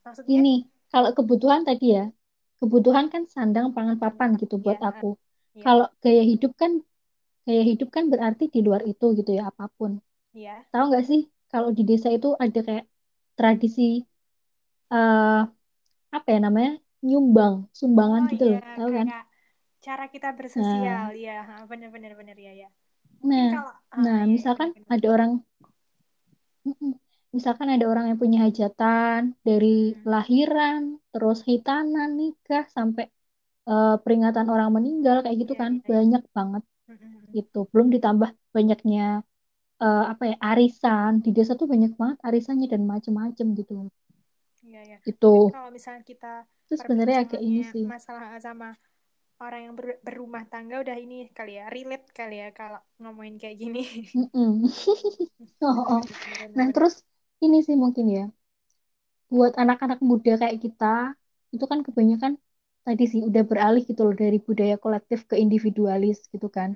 Maksudnya 0.06 0.36
Ini 0.36 0.50
kalau 0.94 1.10
kebutuhan 1.17 1.62
tadi 1.70 1.86
ya, 1.98 2.03
kebutuhan 2.60 3.06
kan 3.13 3.24
sandang 3.34 3.67
pangan 3.75 3.98
papan 4.03 4.29
gitu 4.41 4.56
ya. 4.63 4.63
buat 4.63 4.79
aku. 4.89 5.08
Iya. 5.58 5.70
Kalau 5.70 5.86
gaya 6.04 6.22
hidup 6.32 6.52
kan 6.62 6.72
gaya 7.48 7.64
hidup 7.72 7.90
kan 7.96 8.06
berarti 8.14 8.44
di 8.56 8.60
luar 8.68 8.82
itu 8.92 9.06
gitu 9.20 9.32
ya 9.40 9.44
apa 9.52 9.64
pun. 9.78 9.92
Iya. 10.34 10.66
Tahu 10.72 10.84
nggak 10.90 11.06
sih 11.12 11.22
kalau 11.52 11.70
di 11.78 11.82
desa 11.90 12.10
itu 12.18 12.28
ada 12.46 12.60
kayak 12.68 12.86
tradisi 13.38 13.82
eh 14.94 15.38
apa 16.16 16.28
ya 16.34 16.40
namanya 16.46 16.72
nyumbang, 17.08 17.56
sumbangan 17.80 18.24
Oh 18.24 18.30
gitu 18.32 18.44
iya, 18.44 18.52
loh, 18.52 18.60
tahu 18.76 18.90
kan? 18.98 19.08
cara 19.86 20.06
kita 20.14 20.30
bersosial 20.40 21.06
Nah, 21.06 21.18
ya. 21.26 21.32
Bener-bener 21.72 22.14
bener 22.20 22.38
ya 22.46 22.52
ya. 22.62 22.68
Nah, 23.30 23.50
kalau 23.52 23.72
ah 23.98 24.04
nah, 24.04 24.18
ya 24.20 24.36
ya 24.46 24.46
misalkan 24.46 24.70
ada 24.94 25.08
orang, 25.16 25.32
misalkan 27.36 27.68
ada 27.76 27.86
orang 27.92 28.06
yang 28.10 28.20
punya 28.24 28.40
hajatan 28.46 29.22
dari 29.48 29.68
Mm-mm. 29.94 30.08
lahiran, 30.14 30.82
terus 31.12 31.38
hitanan, 31.50 32.10
nikah, 32.20 32.64
sampai 32.76 33.06
eh, 33.70 33.88
peringatan 34.04 34.48
orang 34.54 34.70
meninggal 34.78 35.16
kayak 35.24 35.38
gitu 35.44 35.54
Iya 35.54 35.62
kan, 35.62 35.72
iya 35.76 35.90
iya. 35.92 35.92
banyak 35.92 36.22
banget 36.38 36.64
gitu. 37.38 37.58
Belum 37.74 37.88
ditambah 37.96 38.30
banyaknya 38.56 39.02
eh, 39.84 40.02
apa 40.14 40.24
ya 40.32 40.36
arisan 40.50 41.12
di 41.26 41.30
desa 41.38 41.54
tuh 41.62 41.68
banyak 41.74 41.92
banget 42.02 42.18
arisannya 42.28 42.68
dan 42.74 42.84
macem-macem 42.94 43.48
gitu. 43.60 43.74
Iya 44.68 44.80
ya. 44.92 44.98
Mungkin 45.24 45.44
Itu, 45.46 45.54
kalau 45.54 45.70
misalnya 45.76 46.04
kita 46.12 46.28
itu 46.66 46.76
sebenarnya 46.82 47.18
agak 47.24 47.42
ini 47.48 47.60
sih. 47.72 47.86
masalah 47.94 48.28
sama 48.48 48.68
orang 49.44 49.62
yang 49.66 49.76
ber- 49.80 50.02
berumah 50.08 50.44
tangga 50.54 50.76
udah 50.84 50.98
ini 51.06 51.16
kali 51.38 51.52
ya, 51.60 51.66
relate 51.76 52.08
kali 52.20 52.36
ya 52.44 52.50
kalau 52.60 52.80
ngomongin 53.02 53.36
kayak 53.42 53.58
gini. 53.64 53.82
Mm-mm. 54.16 54.68
Oh, 55.62 55.78
oh. 55.94 56.02
Nah, 56.58 56.68
terus 56.76 56.94
ini 57.46 57.58
sih 57.68 57.76
mungkin 57.84 58.06
ya. 58.18 58.24
buat 59.34 59.54
anak-anak 59.62 60.00
muda 60.10 60.32
kayak 60.42 60.58
kita 60.66 60.86
itu 61.56 61.66
kan 61.72 61.80
kebanyakan 61.88 62.34
tadi 62.88 63.03
sih 63.12 63.22
udah 63.29 63.44
beralih 63.50 63.84
gitu 63.89 64.01
loh 64.08 64.15
dari 64.24 64.38
budaya 64.48 64.75
kolektif 64.84 65.20
ke 65.29 65.36
individualis 65.46 66.17
gitu 66.34 66.48
kan. 66.58 66.70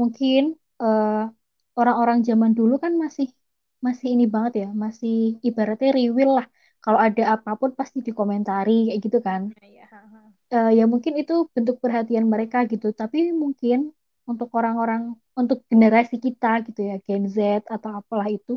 Mungkin 0.00 0.42
eh, 0.84 1.22
orang-orang 1.80 2.18
zaman 2.28 2.52
dulu 2.58 2.74
kan 2.84 2.92
masih 3.04 3.26
masih 3.86 4.06
ini 4.14 4.24
banget 4.34 4.52
ya, 4.62 4.68
masih 4.84 5.40
ibaratnya 5.48 5.90
riwil 5.98 6.30
lah. 6.38 6.46
Kalau 6.84 6.98
ada 7.06 7.22
apa 7.34 7.50
pun 7.60 7.70
pasti 7.78 7.98
dikomentari 8.08 8.72
kayak 8.92 9.00
gitu 9.06 9.18
kan. 9.28 9.42
Eh, 10.54 10.70
ya 10.78 10.84
mungkin 10.92 11.12
itu 11.22 11.32
bentuk 11.54 11.76
perhatian 11.84 12.24
mereka 12.32 12.58
gitu. 12.72 12.86
Tapi 13.00 13.18
mungkin 13.42 13.78
untuk 14.30 14.48
orang-orang 14.58 15.02
untuk 15.40 15.58
generasi 15.70 16.16
kita 16.26 16.48
gitu 16.66 16.80
ya, 16.90 16.94
Gen 17.06 17.24
Z 17.36 17.38
atau 17.74 17.90
apalah 18.00 18.28
itu 18.36 18.52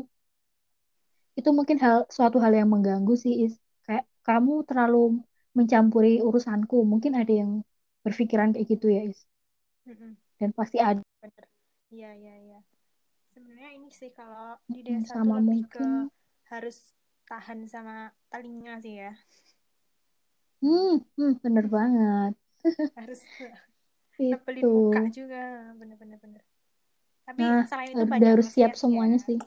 itu 1.38 1.50
mungkin 1.58 1.76
hal 1.84 1.96
suatu 2.16 2.36
hal 2.44 2.52
yang 2.58 2.68
mengganggu 2.74 3.14
sih 3.24 3.32
Is. 3.44 3.54
Kayak 3.86 4.04
kamu 4.26 4.52
terlalu 4.68 4.98
mencampuri 5.58 6.12
urusanku. 6.28 6.76
Mungkin 6.92 7.12
ada 7.20 7.32
yang 7.40 7.52
berpikiran 8.04 8.48
kayak 8.54 8.66
gitu 8.72 8.86
ya 8.96 9.00
Is. 9.10 9.20
Mm-mm. 9.88 10.16
Dan 10.40 10.50
pasti 10.58 10.78
ada 10.82 11.02
Bener. 11.22 11.46
Iya 11.94 12.10
iya 12.20 12.34
iya. 12.46 12.58
Sebenarnya 13.34 13.70
ini 13.78 13.90
sih 14.00 14.10
kalau 14.18 14.48
di 14.74 14.80
mm, 14.88 15.00
desa 15.10 15.14
sama 15.14 15.36
lebih 15.38 15.60
ke 15.72 15.80
mungkin 15.80 15.90
harus 16.52 16.76
tahan 17.30 17.60
sama 17.72 17.94
telinga 18.32 18.74
sih 18.84 18.94
ya. 19.04 19.12
hmm, 20.60 20.88
hmm 21.16 21.30
bener 21.42 21.64
banget 21.76 22.32
Harus 22.96 23.20
itu. 24.20 24.30
nebelin 24.30 24.68
muka 24.76 25.00
juga. 25.16 25.40
Bener-bener 25.80 26.18
bener. 26.24 26.42
Tapi 27.26 27.42
Nah, 27.42 27.60
selain 27.68 27.98
itu 28.02 28.04
banyak 28.12 28.32
harus 28.32 28.46
siap 28.54 28.72
sih 28.80 28.90
ya. 28.96 29.04
semuanya 29.04 29.18
sih. 29.26 29.38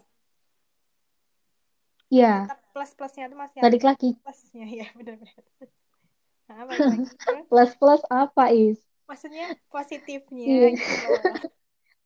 Ya, 2.10 2.53
Tetap 2.53 2.57
plus-plusnya 2.74 3.25
tuh 3.31 3.39
masih 3.43 3.60
ada 3.67 3.77
balik 3.77 3.81
lagi. 3.88 4.10
plusnya 4.24 4.65
ya 4.79 4.86
bener-bener. 4.98 5.43
Nah, 6.50 6.63
ke 7.23 7.33
Plus-plus 7.50 8.01
apa 8.12 8.43
Is? 8.51 8.79
maksudnya 9.09 9.45
positifnya 9.73 10.47
Iya. 10.50 10.67
gitu. 10.75 10.83
Salah, 11.01 11.23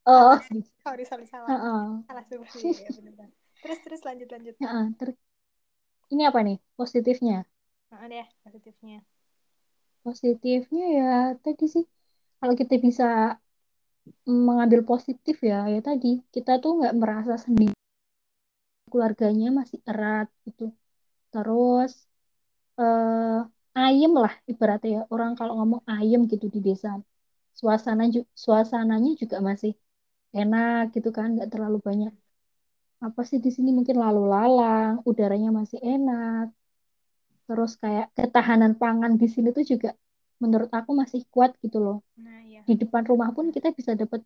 Oh, 0.07 0.39
sorry 0.85 1.03
sorry 1.05 1.25
salah. 1.27 1.49
heeh. 1.51 2.07
Salah 2.07 2.23
sumpah 2.29 2.55
ya, 2.63 2.71
ya. 2.79 2.91
Terus 3.61 3.79
terus 3.83 4.01
lanjut 4.07 4.29
lanjut. 4.31 4.55
Heeh, 4.61 4.85
ter- 4.99 5.17
Ini 6.13 6.23
apa 6.31 6.39
nih? 6.47 6.57
Positifnya? 6.79 7.37
Nah, 7.91 8.07
deh 8.11 8.27
positifnya. 8.43 8.97
Positifnya 10.05 10.85
ya 10.99 11.11
tadi 11.43 11.65
sih 11.73 11.83
kalau 12.39 12.53
kita 12.61 12.73
bisa 12.85 13.05
mengambil 14.47 14.81
positif 14.91 15.35
ya 15.49 15.59
ya 15.73 15.79
tadi 15.89 16.11
kita 16.35 16.51
tuh 16.63 16.71
nggak 16.77 16.93
merasa 17.01 17.33
sendiri 17.45 17.75
keluarganya 18.91 19.47
masih 19.59 19.79
erat 19.91 20.27
gitu 20.45 20.63
terus 21.33 21.91
eh 22.81 23.37
ayem 23.81 24.11
lah 24.23 24.33
ibaratnya 24.51 24.89
ya. 24.95 25.01
Orang 25.13 25.31
kalau 25.39 25.53
ngomong 25.59 25.81
ayem 25.93 26.21
gitu 26.31 26.45
di 26.55 26.59
desa 26.67 26.89
suasana 27.59 28.03
suasananya 28.45 29.11
juga 29.21 29.37
masih 29.49 29.71
enak 30.39 30.81
gitu 30.95 31.09
kan 31.17 31.27
nggak 31.35 31.49
terlalu 31.53 31.77
banyak 31.89 32.13
apa 33.07 33.21
sih 33.29 33.39
di 33.45 33.49
sini 33.55 33.69
mungkin 33.77 33.97
lalu 34.05 34.21
lalang 34.33 34.93
udaranya 35.09 35.49
masih 35.59 35.79
enak. 35.93 36.45
Terus 37.47 37.71
kayak 37.83 38.05
ketahanan 38.17 38.73
pangan 38.81 39.13
di 39.21 39.27
sini 39.33 39.49
tuh 39.57 39.65
juga 39.71 39.89
menurut 40.43 40.69
aku 40.79 40.91
masih 41.01 41.21
kuat 41.33 41.51
gitu 41.63 41.77
loh. 41.85 41.97
Nah, 42.25 42.39
iya. 42.49 42.61
di 42.67 42.73
depan 42.81 43.03
rumah 43.11 43.29
pun 43.35 43.45
kita 43.55 43.69
bisa 43.79 43.91
dapat 44.01 44.21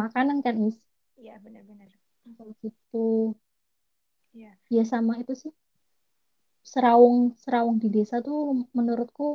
makanan 0.00 0.38
kan 0.44 0.56
is? 0.68 0.76
Iya, 1.20 1.34
benar-benar. 1.44 1.88
kalau 2.36 2.52
gitu. 2.64 3.06
Iya, 4.36 4.50
ya 4.76 4.84
sama 4.92 5.12
itu 5.22 5.32
sih 5.42 5.52
Serawung 6.70 7.18
Serawung 7.42 7.76
di 7.82 7.88
desa 7.96 8.16
tuh 8.26 8.38
menurutku 8.76 9.26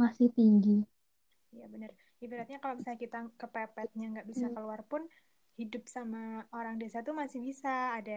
masih 0.00 0.28
tinggi. 0.36 0.76
iya 1.54 1.64
benar. 1.74 1.90
Ibaratnya 2.24 2.56
kalau 2.62 2.74
misalnya 2.78 3.00
kita 3.06 3.18
kepepetnya 3.40 4.04
nggak 4.12 4.28
bisa 4.32 4.46
Hmm. 4.46 4.54
keluar 4.54 4.80
pun 4.90 5.02
hidup 5.60 5.82
sama 5.96 6.18
orang 6.56 6.74
desa 6.82 6.98
tuh 7.06 7.14
masih 7.22 7.40
bisa 7.48 7.68
ada 7.98 8.12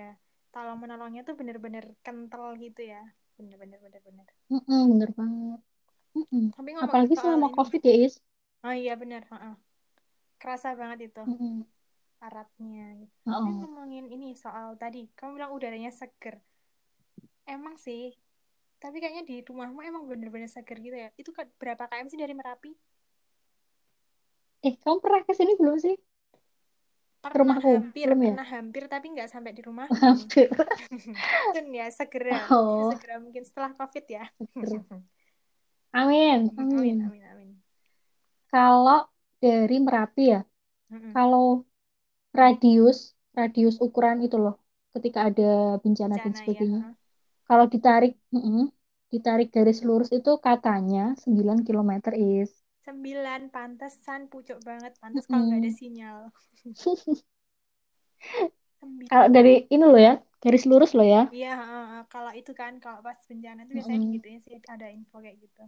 tolong 0.53 0.77
menolongnya 0.83 1.21
tuh 1.27 1.35
benar-benar 1.39 1.85
kental 2.05 2.45
gitu 2.63 2.81
ya. 2.93 3.01
Benar-benar 3.38 3.79
benar-benar. 3.85 4.27
Mm-mm, 4.51 4.81
bener 4.91 5.09
banget. 5.19 5.59
Mm-mm. 6.17 6.45
Tapi 6.55 6.69
ngomongin 6.75 7.09
Apalagi 7.09 7.15
selama 7.21 7.47
ini, 7.47 7.53
COVID 7.57 7.81
ya, 7.89 7.95
Is. 8.07 8.15
oh 8.65 8.73
iya 8.81 8.93
benar. 9.01 9.21
heeh. 9.31 9.53
kerasa 10.41 10.69
banget 10.81 11.00
itu 11.07 11.21
Mm-mm. 11.27 11.65
Arabnya 12.27 12.83
gitu. 13.01 13.13
Tapi 13.31 13.50
Oh. 13.51 13.59
ngomongin 13.59 14.05
ini 14.15 14.27
soal 14.43 14.67
tadi, 14.81 15.01
kamu 15.17 15.31
bilang 15.38 15.53
udaranya 15.57 15.91
seger. 16.00 16.35
Emang 17.53 17.75
sih, 17.85 18.01
tapi 18.83 18.97
kayaknya 19.01 19.23
di 19.29 19.35
rumahmu 19.49 19.79
emang 19.89 20.03
bener-bener 20.11 20.49
seger 20.55 20.77
gitu 20.85 20.97
ya. 21.03 21.09
Itu 21.21 21.31
kan 21.37 21.47
berapa 21.61 21.83
km 21.91 22.07
sih 22.11 22.19
dari 22.23 22.33
Merapi? 22.39 22.71
Eh, 24.67 24.73
kamu 24.83 24.97
pernah 25.03 25.21
ke 25.27 25.33
sini 25.39 25.53
belum 25.59 25.75
sih? 25.85 25.95
Pernah 27.23 27.57
rumahku? 27.57 27.71
hampir, 27.71 28.07
Belum 28.07 28.19
ya? 28.27 28.33
pernah 28.33 28.45
hampir, 28.53 28.83
tapi 28.93 29.05
nggak 29.13 29.29
sampai 29.33 29.51
di 29.57 29.61
rumahmu. 29.67 30.11
Hampir. 30.27 30.49
Dan 31.53 31.65
ya 31.79 31.85
segera, 31.99 32.31
Oh, 32.49 32.89
segera 32.89 33.15
mungkin 33.23 33.43
setelah 33.47 33.71
COVID 33.79 34.05
ya. 34.17 34.23
Amin, 35.93 36.51
Amin, 36.57 36.77
amin. 36.77 36.99
amin, 37.05 37.23
amin. 37.31 37.63
Kalau 38.51 38.99
dari 39.43 39.75
Merapi 39.85 40.21
ya, 40.33 40.39
Mm-mm. 40.91 41.15
kalau 41.15 41.43
radius, 42.39 42.97
radius 43.39 43.75
ukuran 43.85 44.17
itu 44.25 44.37
loh, 44.45 44.55
ketika 44.95 45.19
ada 45.29 45.43
bencana 45.83 46.15
dan 46.23 46.33
Bencana 46.33 46.45
ya. 46.45 46.63
sebagainya. 46.63 46.79
ha. 46.79 46.95
Kalau 47.53 47.65
ditarik, 47.74 48.12
mm-mm, 48.36 48.65
ditarik 49.13 49.48
garis 49.55 49.79
lurus 49.88 50.10
itu 50.17 50.31
katanya 50.48 51.01
9 51.24 51.60
kilometer 51.67 52.13
is. 52.17 52.51
Sembilan, 52.86 53.41
pantesan 53.55 54.22
pucuk 54.31 54.60
banget. 54.69 54.93
Pantes 55.01 55.25
kalau 55.31 55.43
nggak 55.50 55.62
ada 55.65 55.72
Mm-mm. 55.72 55.79
sinyal. 55.79 56.19
Kalau 59.10 59.27
dari 59.36 59.53
ini 59.74 59.83
loh 59.91 60.00
ya, 60.07 60.13
garis 60.43 60.63
lurus 60.69 60.91
loh 60.98 61.07
ya. 61.13 61.22
Iya, 61.36 61.48
ha. 61.60 61.77
kalau 62.13 62.31
itu 62.39 62.51
kan, 62.62 62.74
kalau 62.83 63.00
pas 63.07 63.19
bencana 63.29 63.60
itu 63.65 63.74
biasanya 63.79 64.05
Mm-mm. 64.05 64.24
sih, 64.45 64.55
ada 64.75 64.88
info 64.98 65.15
kayak 65.25 65.38
gitu. 65.45 65.62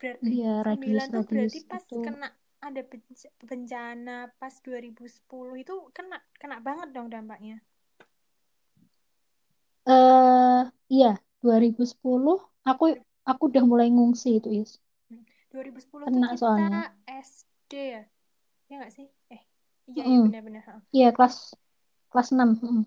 Berarti 0.00 0.32
Iya, 0.32 0.48
sembilan 0.68 1.06
tuh 1.14 1.22
radius-radius 1.22 1.32
berarti 1.32 1.58
pas 1.70 1.84
itu. 1.84 1.96
kena 2.04 2.26
ada 2.68 2.80
benc- 2.90 3.34
bencana 3.50 4.12
pas 4.40 4.54
2010 4.66 5.56
itu 5.64 5.74
kena 5.96 6.16
kena 6.40 6.56
banget 6.66 6.88
dong 6.96 7.08
dampaknya. 7.14 7.56
Eh, 9.90 10.58
iya, 10.94 11.06
2010 11.42 12.34
aku 12.68 12.84
aku 13.30 13.42
udah 13.50 13.62
mulai 13.70 13.86
ngungsi 13.94 14.28
itu 14.38 14.48
is. 14.60 14.70
Hmm. 15.10 15.22
2010 15.50 16.08
tuh 16.16 16.24
Kena 16.24 16.28
kita 16.32 16.40
soalnya. 16.40 16.80
SD 17.06 17.72
ya? 17.94 18.02
Ya 18.70 18.74
nggak 18.80 18.94
sih? 18.96 19.06
Eh, 19.34 19.42
iya 19.92 20.04
ya 20.12 20.18
Mm-mm. 20.18 20.24
benar-benar. 20.24 20.64
Iya, 20.96 21.06
kelas 21.16 21.36
kelas 22.10 22.28
6. 22.34 22.50
Mm-mm. 22.64 22.82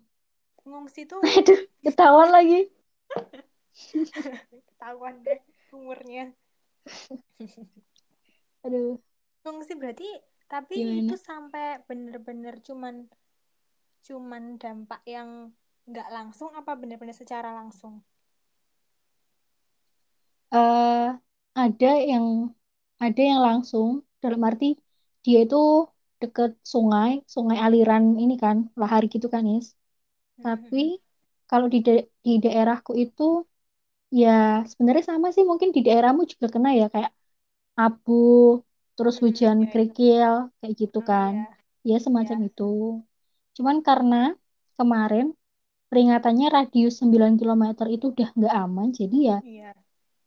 Ngungsi 0.68 1.02
tuh 1.12 1.24
Aduh, 1.38 1.60
ketahuan 1.84 2.30
lagi. 2.36 2.70
ketahuan 4.68 5.16
deh 5.26 5.40
umurnya. 5.76 6.26
Aduh, 8.66 9.00
Ngungsi 9.44 9.74
berarti 9.80 10.10
tapi 10.52 10.76
gimana? 10.76 11.02
itu 11.02 11.16
sampai 11.28 11.66
bener-bener 11.88 12.56
cuman 12.68 12.96
cuman 14.06 14.44
dampak 14.62 15.02
yang 15.16 15.30
nggak 15.90 16.08
langsung 16.16 16.50
apa 16.60 16.72
bener-bener 16.82 17.16
secara 17.22 17.50
langsung? 17.60 17.94
eh 20.54 21.02
ada 21.62 21.88
yang 22.12 22.26
ada 23.04 23.22
yang 23.30 23.42
langsung 23.48 23.90
dalam 24.24 24.42
arti 24.50 24.66
dia 25.26 25.38
itu 25.46 25.58
deket 26.22 26.50
sungai, 26.74 27.12
sungai 27.34 27.58
aliran 27.66 28.04
ini 28.24 28.34
kan, 28.44 28.58
lahar 28.80 29.02
gitu 29.14 29.28
kan, 29.36 29.44
Is. 29.56 29.68
Tapi 30.44 30.78
kalau 31.50 31.68
di 31.74 31.78
da- 31.88 32.08
di 32.26 32.32
daerahku 32.44 32.92
itu 33.04 33.24
ya 34.22 34.30
sebenarnya 34.72 35.04
sama 35.12 35.28
sih 35.36 35.44
mungkin 35.52 35.70
di 35.76 35.82
daerahmu 35.88 36.22
juga 36.34 36.48
kena 36.56 36.70
ya 36.82 36.86
kayak 36.94 37.12
abu, 37.82 38.12
terus 38.96 39.16
hujan 39.24 39.58
ya, 39.60 39.68
ya. 39.68 39.72
kerikil 39.72 40.32
kayak 40.60 40.74
gitu 40.82 40.98
kan. 41.10 41.34
iya, 41.34 41.46
Ya 41.90 41.96
iya. 42.06 42.06
semacam 42.06 42.38
itu. 42.48 42.64
Cuman 43.58 43.78
karena 43.88 44.16
kemarin 44.78 45.26
peringatannya 45.90 46.48
radius 46.56 46.94
9 47.02 47.34
kilometer 47.42 47.86
itu 47.96 48.06
udah 48.14 48.30
nggak 48.38 48.56
aman, 48.64 48.88
jadi 49.00 49.18
ya 49.30 49.38
Iya. 49.48 49.64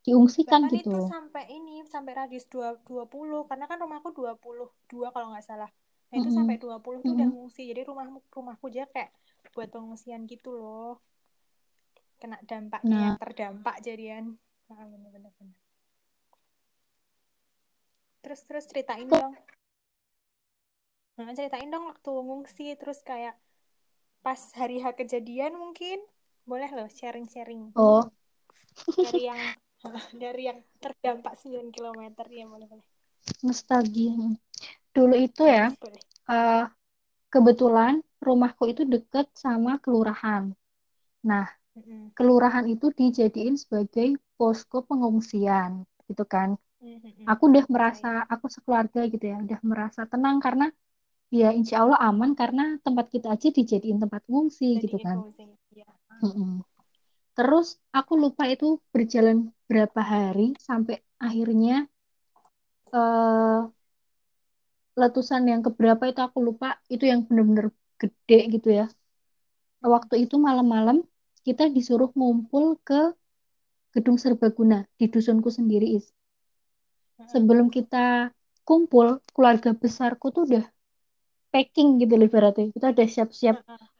diungsikan 0.06 0.62
Bahkan 0.62 0.72
gitu. 0.74 0.90
itu 0.90 0.98
sampai 1.12 1.44
ini, 1.56 1.74
sampai 1.94 2.12
radius 2.20 2.46
dua- 2.52 2.80
20, 2.88 3.40
karena 3.48 3.64
kan 3.70 3.78
rumahku 3.84 4.08
22 4.18 5.08
kalau 5.14 5.26
nggak 5.32 5.46
salah. 5.50 5.70
Nah, 6.08 6.16
itu 6.22 6.30
sampai 6.38 6.56
Mm-mm. 6.56 6.62
20 6.62 7.00
tuh 7.06 7.12
udah 7.16 7.26
Mm-mm. 7.26 7.32
ngungsi. 7.32 7.62
Jadi 7.70 7.80
rumahmu 7.90 8.18
rumahku 8.36 8.66
aja 8.72 8.84
kayak 8.94 9.10
buat 9.54 9.68
pengungsian 9.74 10.22
gitu 10.32 10.48
loh. 10.60 10.92
Kena 12.20 12.36
dampaknya 12.50 13.00
Nah, 13.00 13.16
terdampak 13.20 13.76
jadian. 13.86 14.24
Ah, 14.72 14.84
bener-bener. 14.92 15.32
bener. 15.38 15.56
Terus 18.22 18.40
terus 18.48 18.64
ceritain 18.70 19.08
dong. 19.14 19.32
Nah, 21.18 21.32
ceritain 21.38 21.68
dong 21.74 21.84
waktu 21.90 22.10
ngungsi 22.26 22.64
terus 22.80 22.98
kayak 23.10 23.34
pas 24.28 24.40
hari 24.60 24.76
H 24.84 24.92
kejadian 24.92 25.56
mungkin 25.56 25.96
boleh 26.44 26.68
loh 26.76 26.84
sharing-sharing 26.92 27.72
oh, 27.80 28.10
dari 29.00 29.24
yang 29.24 29.40
dari 30.22 30.42
yang 30.52 30.60
terdampak 30.84 31.32
9 31.40 31.72
km 31.72 32.28
ya 32.28 32.44
boleh 32.44 32.68
boleh. 32.68 32.84
nostalgia. 33.46 34.12
Dulu 34.94 35.14
itu 35.16 35.42
ya, 35.56 35.72
Boleh, 35.80 36.02
eh, 36.32 36.64
kebetulan 37.32 37.94
rumahku 38.26 38.64
itu 38.72 38.82
deket 38.94 39.26
sama 39.44 39.72
kelurahan. 39.84 40.44
Nah, 41.28 41.46
Mm-mm. 41.78 42.12
kelurahan 42.18 42.66
itu 42.68 42.86
dijadiin 43.00 43.56
sebagai 43.62 44.08
posko 44.38 44.78
pengungsian, 44.88 45.86
gitu 46.08 46.24
kan. 46.28 46.58
Mm-mm. 46.82 47.28
Aku 47.32 47.42
udah 47.50 47.64
merasa, 47.74 48.10
aku 48.32 48.46
sekeluarga 48.54 49.00
gitu 49.12 49.24
ya, 49.32 49.36
udah 49.44 49.60
merasa 49.70 50.02
tenang 50.12 50.38
karena 50.44 50.66
ya 51.28 51.52
insya 51.52 51.84
Allah 51.84 52.00
aman 52.08 52.32
karena 52.32 52.80
tempat 52.80 53.12
kita 53.12 53.36
aja 53.36 53.48
dijadiin 53.52 54.00
tempat 54.00 54.24
ngungsi 54.28 54.80
Jadi 54.80 54.82
gitu 54.88 54.96
kan. 55.04 55.16
Iya. 55.72 55.88
Mm-mm. 56.24 56.64
Terus 57.36 57.78
aku 57.94 58.18
lupa 58.18 58.48
itu 58.50 58.82
berjalan 58.90 59.52
berapa 59.68 60.00
hari 60.02 60.56
sampai 60.58 60.98
akhirnya 61.20 61.86
eh, 62.90 63.60
letusan 64.98 65.46
yang 65.46 65.62
keberapa 65.62 66.10
itu 66.10 66.18
aku 66.18 66.42
lupa 66.42 66.82
itu 66.90 67.06
yang 67.06 67.22
bener-bener 67.22 67.70
gede 68.00 68.40
gitu 68.58 68.68
ya. 68.74 68.86
Waktu 69.78 70.26
itu 70.26 70.34
malam-malam 70.42 71.06
kita 71.46 71.70
disuruh 71.70 72.10
ngumpul 72.18 72.74
ke 72.82 73.14
gedung 73.94 74.18
serbaguna 74.18 74.84
di 74.98 75.06
dusunku 75.06 75.48
sendiri 75.54 76.02
is. 76.02 76.10
Sebelum 77.30 77.70
kita 77.70 78.34
kumpul, 78.66 79.22
keluarga 79.30 79.70
besarku 79.74 80.34
tuh 80.34 80.44
udah 80.50 80.64
packing 81.52 82.00
gitu 82.02 82.14
loh 82.18 82.26
ibaratnya. 82.28 82.70
Kita 82.74 82.86
udah 82.94 83.06
siap-siap 83.08 83.56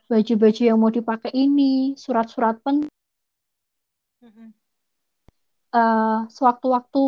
baju-baju 0.09 0.63
yang 0.65 0.79
mau 0.81 0.93
dipakai 0.93 1.33
ini, 1.35 1.95
surat-surat 1.99 2.61
Mm-mm. 2.65 4.49
eh, 5.75 6.19
sewaktu-waktu. 6.33 7.05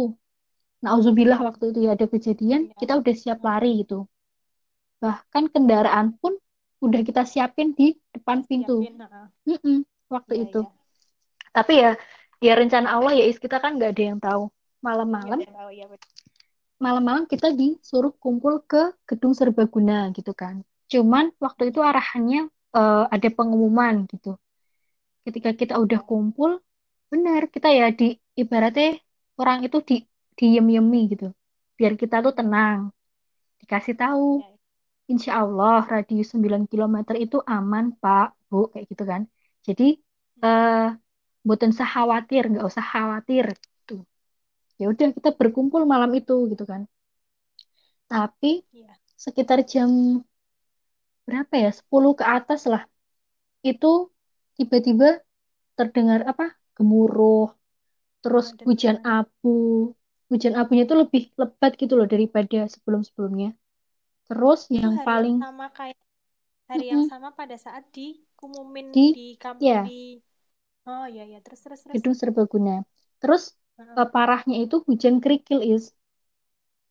Nauzubillah 0.80 1.40
waktu 1.44 1.76
itu 1.76 1.78
ya 1.84 1.92
ada 1.92 2.06
kejadian, 2.08 2.72
Iya. 2.72 2.76
kita 2.80 2.92
udah 3.00 3.14
siap 3.16 3.38
Mm. 3.40 3.46
lari 3.46 3.70
gitu. 3.84 3.98
Bahkan 5.00 5.44
kendaraan 5.52 6.16
pun 6.16 6.36
udah 6.80 7.00
kita 7.04 7.28
siapin 7.28 7.76
di 7.76 7.92
depan 8.12 8.44
pintu. 8.48 8.84
Siapin. 8.84 8.96
heeh. 9.00 9.26
Mm-mm, 9.48 9.78
waktu 10.08 10.34
Iya, 10.36 10.44
itu. 10.48 10.60
iya. 10.64 10.72
Tapi 11.52 11.72
ya, 11.76 11.90
ya 12.40 12.52
rencana 12.56 12.88
Allah 12.96 13.12
ya, 13.16 13.24
Is, 13.28 13.36
kita 13.36 13.60
kan 13.60 13.76
nggak 13.76 13.90
ada 13.92 14.02
yang 14.14 14.18
tahu. 14.20 14.48
Malam-malam, 14.80 15.44
ya. 15.44 15.86
Malam-malam 16.84 17.24
kita 17.32 17.46
disuruh 17.60 18.12
kumpul 18.22 18.54
ke 18.70 18.80
gedung 19.08 19.34
serbaguna 19.40 19.94
gitu 20.16 20.32
kan. 20.42 20.56
Cuman 20.92 21.24
waktu 21.44 21.62
itu 21.70 21.80
arahannya 21.90 22.40
eh, 22.78 23.04
ada 23.14 23.28
pengumuman 23.36 23.94
gitu. 24.12 24.28
Ketika 25.26 25.50
kita 25.60 25.74
udah 25.84 26.00
kumpul, 26.10 26.50
benar 27.12 27.42
kita 27.54 27.68
ya 27.78 27.86
di 27.98 28.04
ibaratnya 28.40 28.88
orang 29.40 29.58
itu 29.66 29.78
di 29.88 29.94
diem-yemi 30.38 31.00
gitu. 31.12 31.26
Biar 31.78 31.92
kita 32.02 32.16
tuh 32.26 32.34
tenang. 32.38 32.80
Dikasih 33.60 33.94
tahu, 34.02 34.24
Iya. 34.40 34.48
insya 35.12 35.32
Allah 35.42 35.76
radius 35.94 36.28
9 36.34 36.64
kilometer 36.72 37.14
itu 37.24 37.36
aman, 37.56 37.84
Pak, 38.02 38.26
Bu, 38.50 38.56
kayak 38.72 38.86
gitu 38.92 39.04
kan. 39.12 39.22
Jadi, 39.66 39.84
eh, 40.44 40.86
buatan 41.46 41.70
usah 41.74 41.88
khawatir, 41.94 42.42
nggak 42.52 42.66
usah 42.70 42.84
khawatir. 42.92 43.46
Ya 44.80 44.86
udah 44.92 45.08
kita 45.16 45.30
berkumpul 45.38 45.82
malam 45.92 46.10
itu 46.20 46.34
gitu 46.52 46.64
kan. 46.72 46.82
Tapi 48.12 48.52
Iya. 48.72 48.98
sekitar 49.24 49.58
jam 49.72 49.90
berapa 51.26 51.54
ya? 51.64 51.70
10 51.78 52.12
ke 52.20 52.24
atas 52.36 52.60
lah. 52.72 52.82
Itu 53.70 53.88
tiba-tiba 54.58 55.06
terdengar 55.78 56.20
apa? 56.32 56.44
Gemuruh, 56.76 57.42
terus 58.22 58.46
Oh, 58.46 58.54
hujan 58.68 58.96
abu. 59.16 59.48
Hujan 60.30 60.54
abunya 60.60 60.84
itu 60.88 60.96
lebih 61.02 61.22
lebat 61.40 61.72
gitu 61.82 61.94
loh 61.98 62.08
daripada 62.14 62.58
sebelum-sebelumnya. 62.74 63.48
Terus 64.28 64.60
Itu 64.76 64.86
yang 64.86 64.94
hari 64.98 65.14
yang 65.22 65.30
paling 65.30 65.36
sama 65.40 65.66
kayak 65.78 65.98
hari 66.70 66.84
yang 66.92 67.02
sama 67.10 67.28
pada 67.40 67.56
saat 67.64 67.84
dikumumin 67.96 68.88
di 68.94 69.04
di 69.14 69.26
kampung 69.44 69.76
ya 69.76 69.80
di 69.88 69.98
Oh 70.92 71.06
iya 71.14 71.24
iya 71.30 71.38
terus 71.44 71.60
terus 71.64 71.80
terus. 71.86 72.02
gedung 72.02 72.14
serbaguna. 72.20 72.70
Terus 73.20 73.42
Eh, 74.00 74.08
parahnya 74.14 74.56
itu 74.64 74.76
hujan 74.86 75.14
kerikil 75.22 75.58
is 75.74 75.84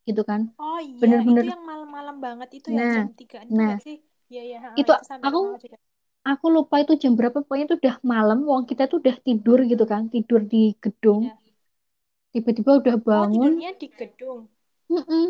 gitu 0.08 0.22
kan. 0.30 0.42
Oh 0.66 0.80
iya 0.94 1.18
itu 1.32 1.42
Bener-bener 1.42 1.46
yang 1.52 1.62
malam-malam 1.70 1.92
malam 1.98 2.16
banget 2.26 2.50
itu 2.58 2.70
ya 2.78 2.82
Nah, 2.82 2.94
jam 2.94 3.08
tigaan 3.20 3.50
itu 3.58 3.58
nah 3.58 3.76
sih? 3.86 3.96
Iya 4.32 4.42
iya 4.50 4.58
ha, 4.66 4.70
itu 4.82 4.92
itu 4.92 4.94
aku 5.28 5.40
aku 6.32 6.46
lupa 6.56 6.76
itu 6.84 6.94
jam 7.02 7.14
berapa 7.20 7.38
pokoknya 7.44 7.66
itu 7.68 7.76
udah 7.82 7.96
malam 8.14 8.38
wong 8.50 8.64
kita 8.70 8.84
tuh 8.92 8.98
udah 9.02 9.16
tidur 9.26 9.60
gitu 9.72 9.84
kan 9.92 10.02
tidur 10.14 10.42
di 10.54 10.62
gedung 10.84 11.22
iya. 11.26 11.34
tiba-tiba 12.34 12.72
udah 12.82 12.96
Oh 12.96 13.02
bangun 13.08 13.32
tidurnya 13.34 13.70
di 13.82 13.88
gedung. 14.00 14.42
Mm-mm. 14.94 15.26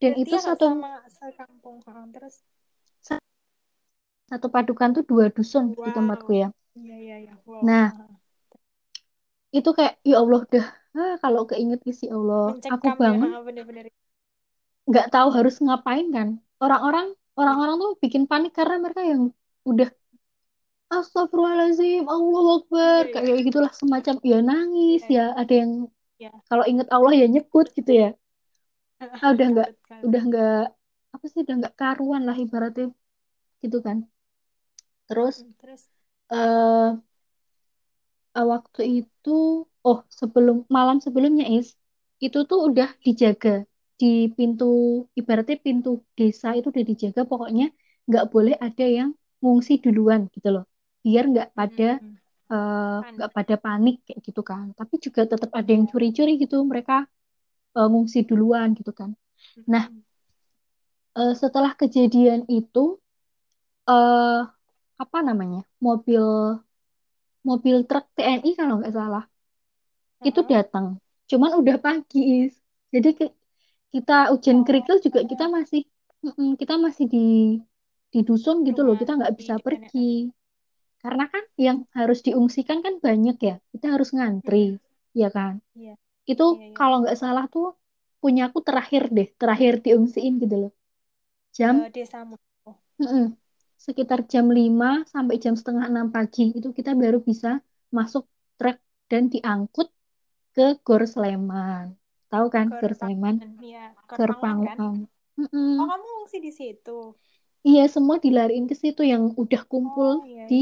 dan 0.00 0.12
Berarti 0.12 0.28
itu 0.28 0.36
ya 0.36 0.40
satu 0.46 0.66
sama 0.68 0.90
sekampung. 1.16 1.76
Terus 2.14 2.34
satu 4.30 4.46
padukan 4.54 4.90
tuh 4.96 5.04
dua 5.10 5.24
dusun 5.36 5.64
di 5.84 5.90
tempatku 5.96 6.30
wow. 6.30 6.40
ya 6.42 6.48
Iya 6.76 6.96
iya 7.04 7.16
iya. 7.24 7.34
Wow. 7.48 7.64
Nah 7.66 7.92
itu 9.56 9.68
kayak 9.76 9.92
ya 10.10 10.14
Allah 10.22 10.40
dah 10.52 10.64
ah, 10.98 11.14
kalau 11.22 11.42
keinget 11.50 11.80
isi 11.90 12.04
Allah 12.16 12.42
aku 12.74 12.88
Mencekam 12.88 12.96
ya 12.96 13.02
bangun 13.02 13.30
ha, 13.34 13.38
bener-bener. 13.46 13.86
nggak 14.88 15.06
tahu 15.14 15.28
harus 15.36 15.54
ngapain 15.64 16.06
kan 16.16 16.28
orang-orang 16.64 17.06
orang-orang 17.40 17.74
tuh 17.82 17.90
bikin 18.02 18.22
panik 18.30 18.52
karena 18.58 18.76
mereka 18.84 19.02
yang 19.12 19.22
udah 19.70 19.88
Astagfirullahaladzim, 20.86 22.06
Allah 22.06 22.44
Akbar, 22.62 23.02
iya 23.10 23.10
iya 23.10 23.34
kayak 23.34 23.38
gitulah 23.50 23.72
semacam 23.74 24.14
ya 24.30 24.38
nangis 24.38 25.02
iya 25.10 25.18
ya, 25.18 25.24
ada 25.34 25.52
yang 25.60 25.72
iya. 26.22 26.30
kalau 26.46 26.64
inget 26.70 26.86
Allah 26.94 27.12
ya 27.20 27.26
nyebut 27.26 27.66
gitu 27.74 27.90
ya, 27.90 28.08
ah, 29.22 29.30
udah 29.34 29.46
nggak, 29.52 29.68
udah 30.06 30.22
nggak 30.30 30.58
apa 31.14 31.24
sih, 31.26 31.40
udah 31.42 31.54
nggak 31.58 31.74
karuan 31.74 32.22
lah 32.22 32.36
ibaratnya 32.38 32.86
gitu 33.62 33.78
kan. 33.82 34.06
Terus 35.10 35.42
Mm-mm. 35.42 35.58
Terus 35.58 35.82
eh, 36.30 36.88
waktu 38.52 38.82
itu, 39.02 39.66
oh 39.88 39.98
sebelum 40.20 40.56
malam 40.76 40.96
sebelumnya 41.04 41.44
Is, 41.56 41.68
itu 42.24 42.38
tuh 42.50 42.58
udah 42.68 42.88
dijaga 43.06 43.50
di 44.00 44.06
pintu, 44.36 44.64
ibaratnya 45.20 45.56
pintu 45.66 45.88
desa 46.18 46.46
itu 46.58 46.66
udah 46.72 46.84
dijaga, 46.90 47.20
pokoknya 47.30 47.64
nggak 48.08 48.24
boleh 48.32 48.54
ada 48.66 48.84
yang 48.98 49.10
ngungsi 49.42 49.72
duluan 49.84 50.20
gitu 50.34 50.48
loh, 50.54 50.64
biar 51.04 51.24
nggak 51.32 51.48
pada 51.58 51.84
mm-mm. 52.00 52.18
eh, 52.52 52.96
nggak 53.14 53.30
pada 53.36 53.54
panik 53.64 53.94
kayak 54.06 54.20
gitu 54.28 54.40
kan. 54.50 54.64
Tapi 54.78 54.94
juga 55.06 55.20
tetap 55.32 55.50
ada 55.58 55.70
yang 55.76 55.84
Iya. 55.84 55.90
curi-curi 55.90 56.32
gitu, 56.42 56.56
mereka 56.70 56.94
eh, 57.78 57.86
ngungsi 57.92 58.18
duluan 58.30 58.68
gitu 58.78 58.92
kan. 59.00 59.10
Nah, 59.72 59.84
eh, 61.20 61.32
setelah 61.42 61.72
kejadian 61.80 62.40
itu, 62.58 62.80
eh 63.88 64.36
apa 65.02 65.18
namanya, 65.28 65.60
mobil 65.86 66.24
mobil 67.48 67.76
truk 67.88 68.04
TNI 68.16 68.50
kalau 68.58 68.74
nggak 68.80 68.94
salah 68.98 69.24
itu 70.28 70.40
datang. 70.52 70.86
Cuman 71.30 71.50
udah 71.60 71.76
pagi, 71.84 72.18
Is. 72.46 72.54
Jadi 72.94 73.08
ke- 73.18 73.34
kita 73.94 74.12
ujian 74.34 74.60
Oh, 74.60 74.66
kerikil 74.66 74.96
juga 75.06 75.20
kita 75.32 75.44
masih 75.56 75.82
kita 76.60 76.74
masih 76.86 77.06
di 77.14 77.18
di 78.12 78.18
dusun 78.28 78.56
gitu 78.68 78.80
loh. 78.86 78.94
rumah 78.94 79.00
Kita 79.00 79.12
nggak 79.18 79.34
bisa 79.38 79.54
pergi. 79.66 80.00
Karena 81.02 81.24
kan 81.32 81.44
yang 81.66 81.78
harus 81.98 82.18
diungsikan 82.26 82.78
kan 82.84 82.94
banyak 83.06 83.36
ya. 83.48 83.54
Kita 83.72 83.86
harus 83.94 84.08
ngantri, 84.16 84.58
ya 85.20 85.28
kan? 85.36 85.54
Iya, 85.78 85.94
Itu 86.30 86.44
iya, 86.52 86.66
iya. 86.72 86.76
kalau 86.78 86.96
nggak 87.02 87.18
salah 87.22 87.44
tuh 87.54 87.66
punya 88.22 88.42
aku 88.48 88.60
terakhir 88.68 89.02
deh, 89.16 89.28
terakhir 89.40 89.72
diungsiin 89.84 90.34
gitu 90.42 90.56
loh. 90.62 90.72
Jam 91.58 91.76
sekitar 93.86 94.20
jam 94.32 94.46
5 94.58 94.86
sampai 95.12 95.36
jam 95.44 95.54
setengah 95.60 95.84
6 95.92 96.06
pagi 96.16 96.42
itu 96.58 96.68
kita 96.78 96.90
baru 97.02 97.18
bisa 97.28 97.48
masuk 97.96 98.24
truk 98.58 98.76
dan 99.10 99.22
diangkut 99.32 99.86
ke 100.56 100.64
Gor 100.86 101.02
Sleman. 101.12 101.86
Tahu 102.32 102.46
kan 102.54 102.66
Gor 102.70 102.80
Gor 102.82 102.92
Sleman? 102.98 103.36
Iya, 103.62 103.94
Gor 104.08 104.30
kan? 104.66 104.78
Oh, 105.78 105.86
kamu 105.90 106.04
ngungsi 106.14 106.38
di 106.46 106.50
situ. 106.58 106.90
Iya, 107.68 107.82
semua 107.94 108.16
dilariin 108.24 108.66
ke 108.70 108.74
situ 108.82 109.02
yang 109.12 109.22
udah 109.42 109.62
kumpul 109.70 110.12
Oh, 110.22 110.26
iya, 110.26 110.46
di 110.48 110.54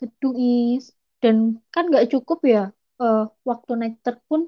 gedung 0.00 0.34
is. 0.38 0.84
Dan 1.22 1.36
kan 1.74 1.84
nggak 1.90 2.06
cukup 2.12 2.38
ya, 2.54 2.60
eh, 3.02 3.18
waktu 3.50 3.70
naik 3.80 3.94
truk 4.04 4.18
pun 4.30 4.40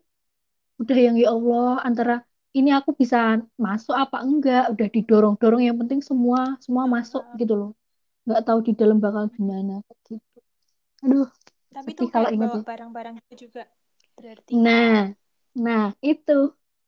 udah 0.82 0.96
yang 1.06 1.16
ya 1.22 1.28
Allah 1.34 1.66
antara 1.88 2.14
ini 2.58 2.70
aku 2.78 2.90
bisa 3.00 3.18
masuk 3.66 3.94
apa 4.04 4.16
enggak, 4.26 4.62
udah 4.74 4.88
didorong-dorong 4.94 5.62
yang 5.68 5.76
penting 5.80 6.00
semua 6.10 6.40
semua 6.64 6.84
masuk 6.96 7.22
gitu 7.40 7.54
loh. 7.60 7.70
Nggak 8.26 8.42
tahu 8.46 8.58
di 8.68 8.72
dalam 8.80 8.98
bakal 9.04 9.24
gimana 9.36 9.72
gitu. 9.88 10.12
Aduh, 11.04 11.26
Tapi 11.74 11.90
itu 11.94 12.04
kalau 12.14 12.30
bawa 12.40 12.58
ya. 12.58 12.66
barang-barang 12.68 13.14
itu 13.22 13.34
juga. 13.46 13.62
Berarti. 14.20 14.54
Nah, 14.64 14.90
nah 15.64 15.82
itu 16.08 16.32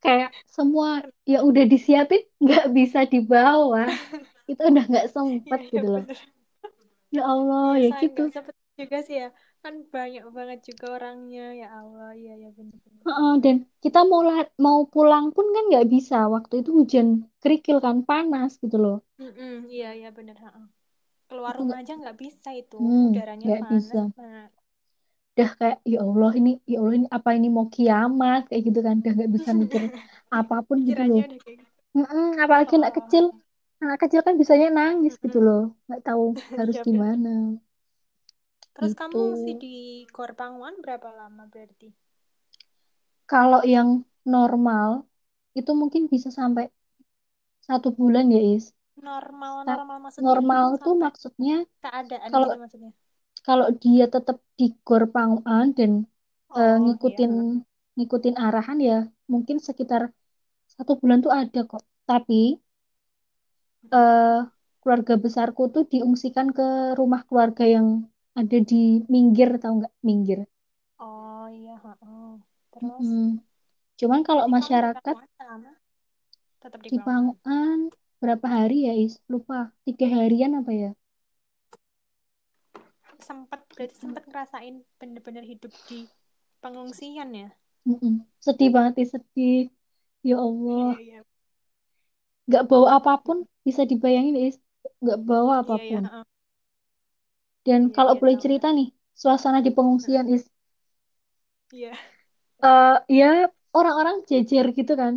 kayak 0.03 0.29
semua 0.57 0.88
yang 1.31 1.42
udah 1.51 1.64
disiapin 1.73 2.21
nggak 2.42 2.64
bisa 2.77 2.99
dibawa. 3.12 3.81
Itu 4.51 4.61
udah 4.71 4.85
nggak 4.90 5.07
sempet 5.14 5.61
iya, 5.68 5.68
gitu 5.75 5.87
loh. 5.95 6.05
bener. 6.07 6.18
Ya 7.14 7.23
Allah, 7.33 7.79
ya 7.83 7.88
gitu. 8.03 8.23
juga 8.81 8.97
sih 9.07 9.16
ya. 9.23 9.29
Kan 9.62 9.75
banyak 9.95 10.25
banget 10.37 10.59
juga 10.68 10.85
orangnya. 10.97 11.42
Ya 11.61 11.66
Allah, 11.81 12.09
iya, 12.21 12.33
iya, 12.40 12.49
bener-bener. 12.59 13.07
Heeh, 13.07 13.33
dan 13.45 13.57
kita 13.85 13.99
mau 14.11 14.23
mau 14.66 14.79
pulang 14.95 15.25
pun 15.35 15.47
kan 15.55 15.64
nggak 15.71 15.87
bisa. 15.95 16.16
Waktu 16.35 16.55
itu 16.62 16.71
hujan 16.79 17.07
kerikil 17.42 17.77
kan 17.87 17.97
panas 18.09 18.51
gitu 18.62 18.77
loh. 18.85 18.97
Iya, 19.75 19.88
iya, 19.99 20.09
bener. 20.18 20.37
heeh. 20.45 20.64
Keluar 21.29 21.55
rumah 21.61 21.79
aja 21.83 21.92
nggak 22.01 22.18
bisa 22.25 22.49
itu. 22.62 22.77
hmm, 22.79 23.07
Udaranya 23.09 23.51
bisa. 23.71 23.99
panas. 23.99 24.07
Nah, 24.18 24.42
Udah 25.35 25.51
kayak 25.61 25.77
ya 25.92 25.99
Allah 26.07 26.31
ini, 26.38 26.49
ya 26.73 26.77
Allah 26.81 26.95
ini 26.99 27.07
apa 27.16 27.29
ini 27.37 27.47
mau 27.57 27.66
kiamat 27.75 28.38
kayak 28.49 28.62
gitu 28.68 28.79
kan. 28.87 28.95
Udah 29.01 29.12
nggak 29.16 29.31
bisa 29.37 29.51
mikir 29.62 29.83
apa 30.37 30.55
pun 30.66 30.79
gitu 30.88 31.01
loh. 31.11 31.18
gitu. 31.18 31.51
Mm-mm, 31.97 32.25
apalagi 32.45 32.73
anak 32.81 32.92
kecil, 32.99 33.25
Oh, 33.25 33.40
anak 33.83 33.99
kecil 34.03 34.21
kan 34.27 34.35
bisanya 34.42 34.66
nangis 34.79 35.14
gitu 35.25 35.38
loh. 35.47 35.59
Nggak 35.87 36.03
tahu 36.09 36.25
harus 36.59 36.77
Iya, 36.77 36.83
bener. 36.92 37.16
gimana. 37.16 37.29
Terus 38.77 38.92
Itu 38.92 38.99
kamu 39.01 39.16
ngungsi 39.23 39.53
di 39.62 39.75
Gor 40.14 40.31
Panguan 40.40 40.75
berapa 40.85 41.09
lama 41.21 41.45
berarti? 41.53 41.88
kalau 43.31 43.61
yang 43.75 43.88
normal 44.35 44.90
itu 45.59 45.71
mungkin 45.81 46.03
bisa 46.12 46.29
sampai 46.38 46.64
satu 47.66 47.88
bulan 47.99 48.27
ya 48.35 48.40
Is. 48.55 48.64
Normal, 49.07 49.55
normal 49.71 49.99
maksudnya 50.05 50.38
Normal 50.38 50.66
tuh 50.85 50.95
maksudnya 51.05 51.55
keadaan 51.83 52.33
kalau 52.33 52.47
gitu 52.47 52.57
maksudnya. 52.62 52.92
Kalau 53.46 53.66
dia 53.83 54.05
tetap 54.14 54.37
di 54.59 54.64
Gor 54.87 55.02
Panguan 55.14 55.66
dan 55.78 55.92
eh, 56.57 56.72
Oh, 56.76 56.94
iya. 57.02 57.18
ngikutin 57.22 57.33
ngikutin 57.96 58.37
arahan 58.44 58.78
ya 58.88 58.94
mungkin 59.33 59.57
sekitar 59.68 60.02
satu 60.74 60.92
bulan 61.00 61.18
tuh 61.24 61.33
ada 61.40 61.59
kok. 61.70 61.83
Tapi 62.11 62.35
eh, 63.98 64.38
keluarga 64.81 65.14
besarku 65.24 65.62
tuh 65.74 65.85
diungsikan 65.92 66.48
ke 66.59 66.62
rumah 66.98 67.22
keluarga 67.28 67.64
yang 67.74 67.87
ada 68.40 68.57
di 68.70 68.76
Minggir 69.12 69.48
tahu 69.62 69.72
nggak 69.78 69.94
Minggir? 70.07 70.40
Oh, 71.07 71.44
iya. 71.57 71.74
heeh. 71.85 72.33
Terus, 72.72 73.09
Mm-mm. 73.09 73.40
Cuman 74.00 74.20
kalau 74.28 74.44
masyarakat? 74.57 75.16
Tetap 76.62 76.83
di 76.90 76.90
di. 76.90 76.98
Panguan 77.07 77.78
berapa 78.20 78.46
hari 78.57 78.76
ya 78.87 78.92
Is? 79.05 79.14
Lupa. 79.33 79.59
Tiga 79.87 80.07
harian 80.16 80.52
apa 80.61 80.72
ya? 80.83 80.90
Sempat, 83.29 83.61
berarti 83.75 83.97
sempat 84.03 84.23
ngerasain 84.29 84.75
bener-bener 85.01 85.45
hidup 85.53 85.73
di 85.89 86.01
pengungsian 86.63 87.31
ya? 87.41 87.49
Mm-mm. 87.89 88.13
Sedih 88.45 88.69
banget 88.77 88.95
Is, 89.03 89.11
sedih. 89.15 89.57
Ya 90.29 90.35
Allah. 90.47 90.85
Iya, 90.85 90.97
iya. 91.01 91.25
Nggak 92.49 92.65
bawa 92.71 92.89
apa 92.99 93.13
pun 93.25 93.39
bisa 93.67 93.83
dibayangin 93.91 94.37
Is. 94.47 94.57
Nggak 95.03 95.19
bawa 95.29 95.53
Iya, 95.53 95.59
iya. 95.63 95.63
apa 95.63 95.77
pun. 95.89 96.03
heeh. 96.05 96.25
Dan 97.69 97.83
Iya, 97.89 97.97
kalau 97.97 98.15
iya, 98.15 98.21
boleh 98.21 98.37
tahu, 98.37 98.43
cerita 98.43 98.69
nih, 98.79 98.89
suasana 99.21 99.59
di 99.67 99.71
pengungsian 99.77 100.27
Is. 100.37 100.45
Iya. 101.73 101.97
eh 102.69 102.95
ya 103.19 103.27
orang-orang 103.79 104.17
jejer 104.31 104.65
gitu 104.79 104.93
kan. 105.03 105.15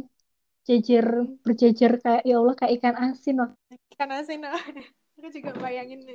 Jejer, 0.69 1.05
berjejer 1.45 1.91
kayak 2.03 2.23
ya 2.29 2.35
Allah 2.41 2.55
kayak 2.59 2.73
ikan 2.77 2.95
asin. 3.05 3.35
Wah. 3.41 3.51
Ikan 3.93 4.09
asin, 4.17 4.41
oh. 4.45 4.53
Aku 5.17 5.27
juga 5.35 5.51
bayangin. 5.63 5.99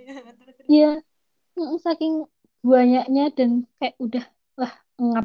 Iya, 0.70 0.86
mm, 0.86 1.09
saking 1.80 2.28
banyaknya 2.60 3.32
dan 3.32 3.64
kayak 3.80 3.96
udah 3.96 4.24
lah 4.60 4.72
ngap. 5.00 5.24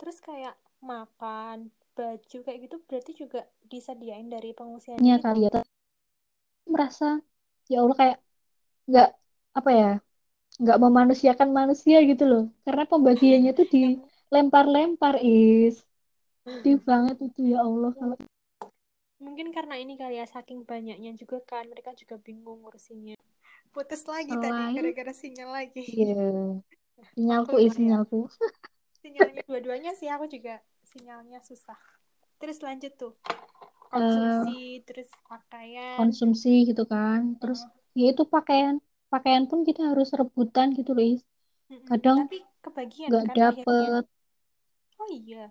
Terus 0.00 0.18
kayak 0.22 0.56
makan, 0.80 1.68
baju 1.92 2.38
kayak 2.40 2.58
gitu 2.64 2.76
berarti 2.88 3.12
juga 3.12 3.40
disediain 3.68 4.30
dari 4.30 4.56
pengungsiannya 4.56 5.02
nya 5.02 5.16
itu. 5.20 5.24
kali 5.26 5.40
ya. 5.50 5.60
Merasa 6.70 7.20
ya 7.68 7.84
Allah 7.84 7.96
kayak 7.98 8.18
nggak 8.90 9.08
apa 9.50 9.70
ya 9.74 9.90
nggak 10.60 10.78
memanusiakan 10.82 11.50
manusia 11.50 11.98
gitu 12.04 12.24
loh 12.26 12.44
karena 12.66 12.84
pembagiannya 12.86 13.52
tuh 13.54 13.66
dilempar-lempar 13.74 15.20
is 15.22 15.80
sedih 16.44 16.78
banget 16.84 17.16
itu 17.22 17.54
ya 17.54 17.62
Allah 17.64 17.92
kalau 17.94 18.16
mungkin 19.20 19.52
karena 19.52 19.76
ini 19.76 20.00
kali 20.00 20.16
ya 20.16 20.26
saking 20.26 20.64
banyaknya 20.64 21.12
juga 21.14 21.44
kan 21.44 21.68
mereka 21.68 21.92
juga 21.92 22.16
bingung 22.16 22.64
ngurusinnya. 22.64 23.20
Putus 23.70 24.02
lagi 24.08 24.34
tadi 24.34 24.50
selain 24.50 24.74
gara-gara 24.74 25.12
sinyal 25.14 25.50
lagi. 25.52 25.84
ya 25.86 26.58
sinyalku 27.14 27.56
is 27.60 27.70
ya. 27.70 27.76
sinyalku 27.76 28.20
Sinyalnya 29.00 29.42
dua-duanya 29.48 29.92
sih 29.96 30.08
aku 30.10 30.26
juga 30.28 30.60
sinyalnya 30.84 31.40
susah. 31.44 31.78
terus 32.40 32.64
lanjut 32.64 32.96
tuh 32.96 33.12
eh, 33.28 33.36
konsumsi 33.92 34.80
terus 34.88 35.08
pakaian 35.28 35.96
konsumsi 36.00 36.64
gitu 36.72 36.88
kan. 36.88 37.36
Terus 37.36 37.60
Heeh. 37.94 38.08
ya 38.08 38.16
itu 38.16 38.24
pakaian 38.24 38.80
pakaian 39.12 39.44
pun 39.44 39.60
kita 39.68 39.92
harus 39.92 40.08
rebutan 40.16 40.72
gitu 40.72 40.96
loh. 40.96 41.04
Is. 41.04 41.20
Kadang 41.84 42.24
tapi 42.26 42.40
kebagian 42.64 43.08
nggak 43.12 43.24
kan 43.28 43.36
akhirnya 43.36 43.64
dapet. 43.68 44.04
oh 45.00 45.08
iya 45.12 45.44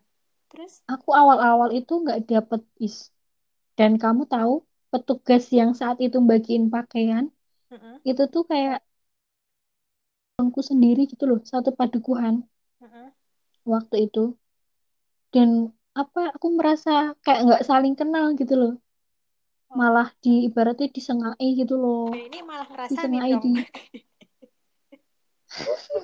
terus 0.50 0.82
Aku 0.90 1.14
awal-awal 1.14 1.70
itu 1.78 1.94
nggak 1.94 2.26
dapet 2.26 2.62
is. 2.82 3.14
Dan 3.80 3.92
kamu 4.04 4.22
tahu 4.34 4.54
petugas 4.92 5.44
yang 5.60 5.72
saat 5.80 5.98
itu 6.06 6.18
bagiin 6.30 6.66
pakaian 6.76 7.26
Heeh, 7.70 7.98
itu 8.10 8.24
tuh 8.34 8.44
kayak 8.52 8.78
temanku 10.36 10.62
sendiri 10.70 11.02
gitu 11.12 11.24
loh, 11.30 11.40
satu 11.52 11.70
padukuhan 11.80 12.36
heeh. 12.80 13.10
waktu 13.72 13.96
itu. 14.08 14.24
Dan 15.34 15.50
apa 16.02 16.22
aku 16.36 16.48
merasa 16.58 16.90
kayak 17.26 17.42
nggak 17.46 17.64
saling 17.70 17.94
kenal 18.00 18.26
gitu 18.40 18.54
loh. 18.62 18.72
oh 19.70 19.76
Malah 19.80 20.08
di 20.24 20.30
ibaratnya 20.48 20.88
disengai 20.96 21.48
gitu 21.60 21.74
loh. 21.84 22.00
Nah, 22.12 22.22
ini 22.28 22.38
malah 22.50 22.68
ngerasain 22.72 22.92
Disengai 22.92 23.32
dong 23.32 23.44
di 23.44 23.50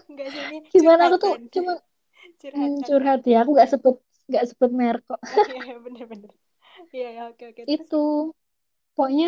enggak 0.10 0.28
gimana 0.74 1.02
aku 1.08 1.18
tuh 1.24 1.32
kan 1.34 1.42
cuma 1.54 1.74
curhat 2.42 2.54
hmm, 2.54 2.76
curhat 2.88 3.20
ya. 3.32 3.36
Aku 3.44 3.50
nggak 3.56 3.70
sebut 3.74 3.96
nggak 4.30 4.44
sebut 4.50 4.72
merek 4.80 5.04
kok. 5.10 5.20
iya 5.48 5.60
iya, 5.66 5.76
bener-bener 5.86 6.32
iya 6.94 7.10
ya 7.18 7.22
oke 7.32 7.44
oke 7.52 7.62
Itu 7.66 8.32
pokoknya 8.96 9.28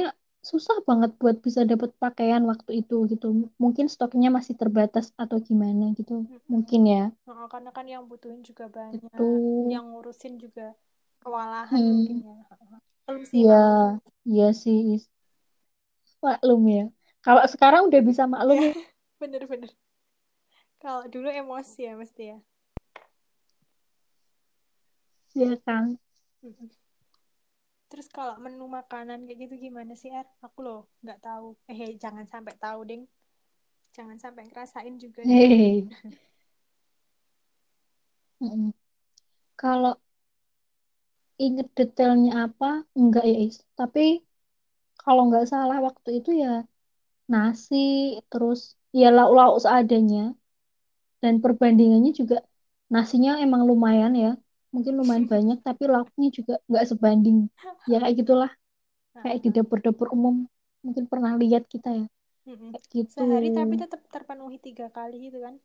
susah 0.49 0.77
banget 0.87 1.11
buat 1.21 1.37
bisa 1.45 1.61
dapet 1.67 1.91
pakaian 2.03 2.43
waktu 2.51 2.71
itu 2.81 2.95
gitu. 3.11 3.27
Mungkin 3.63 3.85
stoknya 3.93 4.29
masih 4.37 4.55
terbatas 4.61 5.05
atau 5.19 5.37
gimana 5.47 5.91
gitu. 5.99 6.23
Mm-mm. 6.23 6.39
Mungkin 6.53 6.81
ya. 6.87 7.03
Oh, 7.27 7.47
karena 7.51 7.69
kan 7.75 7.85
yang 7.93 8.03
butuhin 8.07 8.41
juga 8.49 8.65
Itu 8.95 9.25
banyak 9.27 9.67
yang 9.73 9.83
ngurusin 9.91 10.39
juga 10.39 10.71
kewalahan 11.19 11.83
mungkin 11.91 12.15
hmm, 12.15 12.23
ya 12.23 12.35
belum 13.07 13.23
sih 13.27 13.39
ya 13.47 13.53
maklum 13.53 13.99
ya 14.37 14.47
sih 14.61 14.77
maklum 16.23 16.61
ya. 16.67 16.83
Kalau 17.25 17.43
sekarang 17.53 17.81
udah 17.89 18.01
bisa 18.09 18.23
maklum 18.29 18.57
ya 18.63 18.71
ya 18.79 18.85
bener-bener 19.19 19.71
kalau 20.81 21.03
dulu 21.13 21.29
emosi 21.41 21.79
ya 21.87 21.93
mesti 22.01 22.23
ya 22.33 22.37
ya 25.35 25.55
kan. 25.65 25.85
Terus 27.89 28.07
kalau 28.15 28.35
menu 28.43 28.65
makanan 28.79 29.19
kayak 29.25 29.39
gitu 29.47 29.55
gimana 29.65 29.93
sih 30.01 30.09
Er 30.17 30.27
aku 30.45 30.59
loh 30.67 30.79
nggak 31.03 31.19
tahu 31.25 31.47
eh 31.71 31.75
hey, 31.79 31.91
jangan 32.03 32.25
sampai 32.33 32.53
tahu 32.63 32.79
ding 32.89 33.01
jangan 33.97 34.17
sampai 34.23 34.43
ngerasain 34.49 34.95
juga. 35.05 35.23
Mm-mm. 38.41 38.73
Kalau 39.59 39.93
inget 41.45 41.67
detailnya 41.77 42.31
apa, 42.45 42.65
enggak 42.99 43.23
ya 43.31 43.35
Is. 43.45 43.55
Tapi 43.77 44.01
kalau 45.01 45.21
nggak 45.27 45.45
salah 45.53 45.77
waktu 45.87 46.09
itu 46.17 46.29
ya 46.43 46.49
nasi, 47.33 47.75
terus 48.31 48.59
ya 48.99 49.05
lauk-lauk 49.17 49.57
seadanya. 49.65 50.19
Dan 51.21 51.33
perbandingannya 51.43 52.11
juga 52.19 52.35
nasinya 52.93 53.31
emang 53.45 53.61
lumayan 53.69 54.13
ya. 54.23 54.29
Mungkin 54.73 54.93
lumayan 54.99 55.25
banyak, 55.33 55.57
tapi 55.67 55.83
lauknya 55.93 56.27
juga 56.37 56.53
nggak 56.69 56.85
sebanding. 56.91 57.37
Ya 57.91 57.97
kayak 58.03 58.15
gitulah, 58.21 58.51
kayak 59.23 59.39
di 59.45 59.49
dapur-dapur 59.55 60.07
umum. 60.17 60.35
Mungkin 60.85 61.05
pernah 61.11 61.33
lihat 61.41 61.63
kita 61.73 61.89
ya, 61.99 62.05
kayak 62.71 62.85
gitu. 62.95 63.15
sehari 63.15 63.49
tapi 63.57 63.73
tetap 63.81 64.01
terpenuhi 64.13 64.57
tiga 64.65 64.87
kali 64.97 65.15
gitu 65.27 65.39
kan 65.45 65.55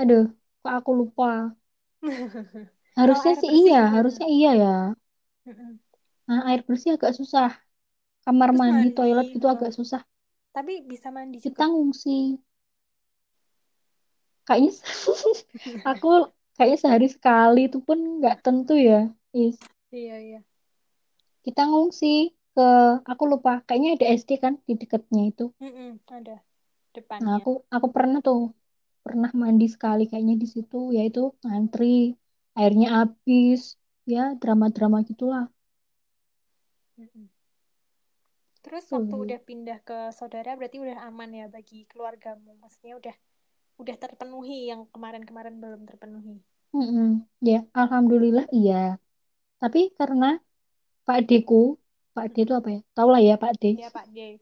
Aduh, 0.00 0.24
kok 0.62 0.72
aku 0.78 0.90
lupa. 1.00 1.26
Harusnya 2.98 3.32
sih 3.40 3.50
iya, 3.60 3.80
gimana 3.90 3.94
harusnya 3.94 4.26
iya 4.36 4.50
ya. 4.62 4.68
Nah, 6.28 6.40
air 6.48 6.60
bersih 6.68 6.90
agak 6.96 7.12
susah. 7.18 7.48
Kamar 8.26 8.50
terus 8.50 8.60
mandi, 8.60 8.88
mandi 8.96 8.96
toilet 8.96 9.26
gitu 9.34 9.46
heeh. 9.46 9.54
agak 9.54 9.70
susah. 9.78 10.02
tapi 10.54 10.72
bisa 10.90 11.08
mandi 11.16 11.38
juga 11.46 11.62
Kita 11.62 11.64
ngungsi. 11.70 12.16
Kayaknya 14.46 14.72
aku 15.90 16.08
kayaknya 16.56 16.78
sehari 16.82 17.06
sekali 17.14 17.58
itu 17.68 17.78
pun 17.86 17.98
nggak 18.18 18.36
tentu 18.44 18.72
ya. 18.88 18.96
Is. 19.44 19.56
iya 19.96 20.16
iya 20.26 20.38
Kita 21.44 21.62
ngungsi 21.70 22.06
ke, 22.54 22.68
aku 23.12 23.22
lupa, 23.32 23.52
kayaknya 23.66 23.90
ada 23.96 24.06
SD 24.20 24.30
kan 24.44 24.54
di 24.66 24.72
dekatnya 24.80 25.22
itu. 25.32 25.44
Mm-mm, 25.62 25.90
ada 26.16 26.36
Nah, 27.22 27.32
depannya 27.32 27.38
aku 27.38 27.50
aku 27.76 27.86
pernah 27.96 28.18
tuh, 28.26 28.40
pernah 29.04 29.30
mandi 29.42 29.64
sekali 29.74 30.02
kayaknya 30.10 30.34
di 30.42 30.46
situ, 30.54 30.76
yaitu 30.96 31.20
ngantri, 31.44 31.86
airnya 32.60 32.88
habis, 32.98 33.60
ya 34.12 34.20
drama-drama 34.40 34.96
gitulah. 35.08 35.44
Mm-mm. 37.00 37.28
terus 38.64 38.84
waktu 38.96 39.14
Tuh. 39.14 39.24
udah 39.24 39.38
pindah 39.48 39.78
ke 39.88 39.96
saudara 40.18 40.50
berarti 40.58 40.78
udah 40.84 40.98
aman 41.08 41.30
ya 41.40 41.46
bagi 41.56 41.78
keluargamu 41.90 42.50
maksudnya 42.62 42.94
udah 43.00 43.14
udah 43.82 43.96
terpenuhi 44.04 44.56
yang 44.70 44.80
kemarin-kemarin 44.94 45.54
belum 45.62 45.80
terpenuhi 45.90 46.34
Mm-mm. 46.76 47.06
Ya, 47.48 47.56
alhamdulillah 47.80 48.44
iya. 48.58 48.74
Tapi 49.60 49.80
karena 49.98 50.26
Pak 51.06 51.18
Deku, 51.28 51.56
Pak 52.14 52.26
D 52.34 52.36
itu 52.44 52.52
apa 52.60 52.68
ya? 52.76 52.80
Tahu 52.96 53.08
lah 53.14 53.20
ya 53.28 53.34
Pak 53.42 53.52
D. 53.62 53.64
ya 53.80 53.88
Pak 53.90 54.06
D 54.14 54.38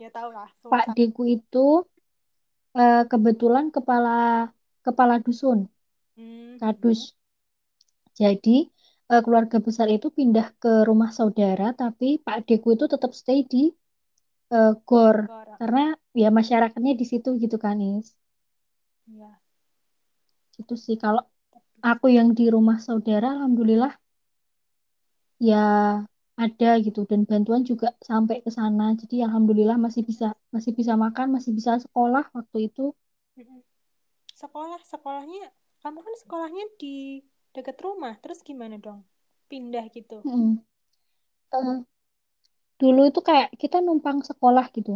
ya 0.00 0.08
tahu 0.10 0.28
lah 0.32 0.50
Pak 0.70 0.86
Deku 0.96 1.22
itu 1.36 1.66
eh, 2.78 3.00
kebetulan 3.10 3.66
kepala 3.76 4.10
kepala 4.86 5.14
dusun, 5.26 5.58
kadus. 6.60 7.00
Mhm. 7.00 7.20
Jadi 8.20 8.50
eh, 9.12 9.20
keluarga 9.24 9.58
besar 9.66 9.86
itu 9.96 10.06
pindah 10.18 10.46
ke 10.62 10.68
rumah 10.88 11.10
saudara, 11.18 11.64
tapi 11.82 12.06
Pak 12.26 12.38
Deku 12.46 12.68
itu 12.76 12.84
tetap 12.94 13.10
stay 13.20 13.38
di 13.52 13.58
eh, 14.54 14.72
GOR 14.88 15.16
Gor, 15.26 15.48
karena 15.58 15.80
ya 16.22 16.28
masyarakatnya 16.38 16.92
di 17.00 17.04
situ 17.12 17.28
gitu 17.42 17.56
kan, 17.64 17.76
Is. 17.88 18.08
Ya 19.18 19.40
Gitu 20.56 20.74
sih. 20.84 20.96
Kalau 21.02 21.22
aku 21.90 22.06
yang 22.18 22.28
di 22.38 22.44
rumah 22.54 22.78
saudara, 22.86 23.26
alhamdulillah 23.36 23.92
ya 25.48 25.56
ada 26.44 26.66
gitu 26.86 27.00
dan 27.10 27.20
bantuan 27.30 27.62
juga 27.70 27.86
sampai 28.08 28.36
ke 28.44 28.50
sana. 28.58 28.82
Jadi 29.00 29.14
alhamdulillah 29.26 29.76
masih 29.84 30.02
bisa 30.10 30.24
masih 30.54 30.72
bisa 30.78 30.92
makan, 31.04 31.26
masih 31.36 31.52
bisa 31.58 31.72
sekolah 31.84 32.24
waktu 32.36 32.56
itu. 32.68 32.80
Sekolah 34.40 34.80
sekolahnya 34.92 35.44
kamu 35.82 35.98
kan 36.06 36.14
sekolahnya 36.22 36.64
di 36.82 36.94
dekat 37.54 37.76
rumah 37.86 38.14
terus 38.22 38.40
gimana 38.48 38.76
dong 38.86 39.00
pindah 39.50 39.84
gitu 39.96 40.18
Mm-mm. 40.24 40.64
Eh, 41.54 41.84
dulu 42.80 43.00
itu 43.10 43.20
kayak 43.28 43.48
kita 43.62 43.76
numpang 43.86 44.18
sekolah 44.28 44.66
gitu. 44.76 44.92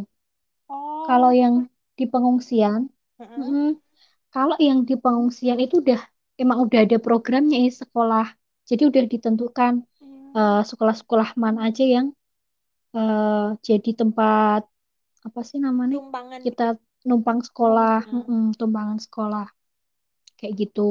Kalau 1.07 1.31
oh 1.31 1.39
yang 1.43 1.55
di 1.99 2.05
pengungsian, 2.13 2.81
Heeh. 3.19 3.39
mm-mm, 3.39 3.65
kalau 4.35 4.57
yang 4.69 4.79
di 4.89 4.95
pengungsian 5.05 5.59
itu 5.65 5.75
udah 5.83 6.01
emang 6.43 6.59
udah 6.67 6.79
ada 6.85 6.97
programnya 7.07 7.57
ya 7.67 7.73
sekolah. 7.83 8.27
Jadi 8.69 8.83
udah 8.91 9.03
ditentukan 9.13 9.73
Hmm, 10.01 10.35
eh, 10.39 10.61
sekolah-sekolah 10.71 11.29
mana 11.43 11.61
aja 11.69 11.85
yang 11.97 12.07
eh, 12.97 13.47
jadi 13.69 13.91
tempat 14.01 14.63
apa 15.27 15.41
sih 15.51 15.59
namanya? 15.67 15.97
tumpangan 15.99 16.41
Kita 16.47 16.63
numpang 17.09 17.41
sekolah, 17.49 17.95
Heeh. 18.05 18.15
mm-mm, 18.17 18.43
tumpangan 18.61 18.99
sekolah 19.07 19.47
kayak 20.39 20.55
gitu. 20.63 20.83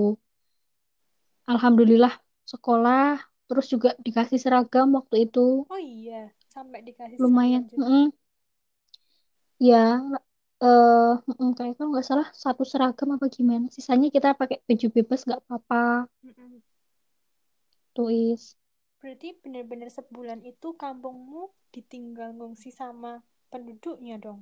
Alhamdulillah 1.51 2.13
sekolah, 2.51 3.03
terus 3.47 3.65
juga 3.73 3.89
dikasih 4.05 4.39
seragam 4.43 4.87
waktu 4.97 5.15
itu 5.27 5.39
oh 5.71 5.79
iya 5.95 6.21
sampai 6.53 6.79
dikasih 6.87 7.19
seragam 7.23 7.23
lumayan. 7.23 7.63
juga 7.73 7.89
Mm-mm. 7.89 8.11
Ya, 9.59 10.01
eh 10.65 11.11
mm, 11.41 11.49
kayak 11.57 11.73
kalau 11.77 11.89
nggak 11.91 12.07
salah 12.09 12.27
satu 12.43 12.63
seragam 12.71 13.09
apa 13.15 13.25
gimana. 13.35 13.65
Sisanya 13.75 14.07
kita 14.15 14.27
pakai 14.39 14.57
baju 14.67 14.87
bebas 14.95 15.19
nggak 15.27 15.41
apa-apa. 15.43 15.75
Mm-mm. 16.25 16.61
Tuis. 17.95 18.55
berarti 18.99 19.29
benar-benar 19.43 19.89
sebulan 19.97 20.39
itu 20.51 20.67
kampungmu 20.83 21.41
ditinggal 21.73 22.29
ngungsi 22.37 22.69
sama 22.79 23.11
penduduknya 23.53 24.15
dong 24.25 24.39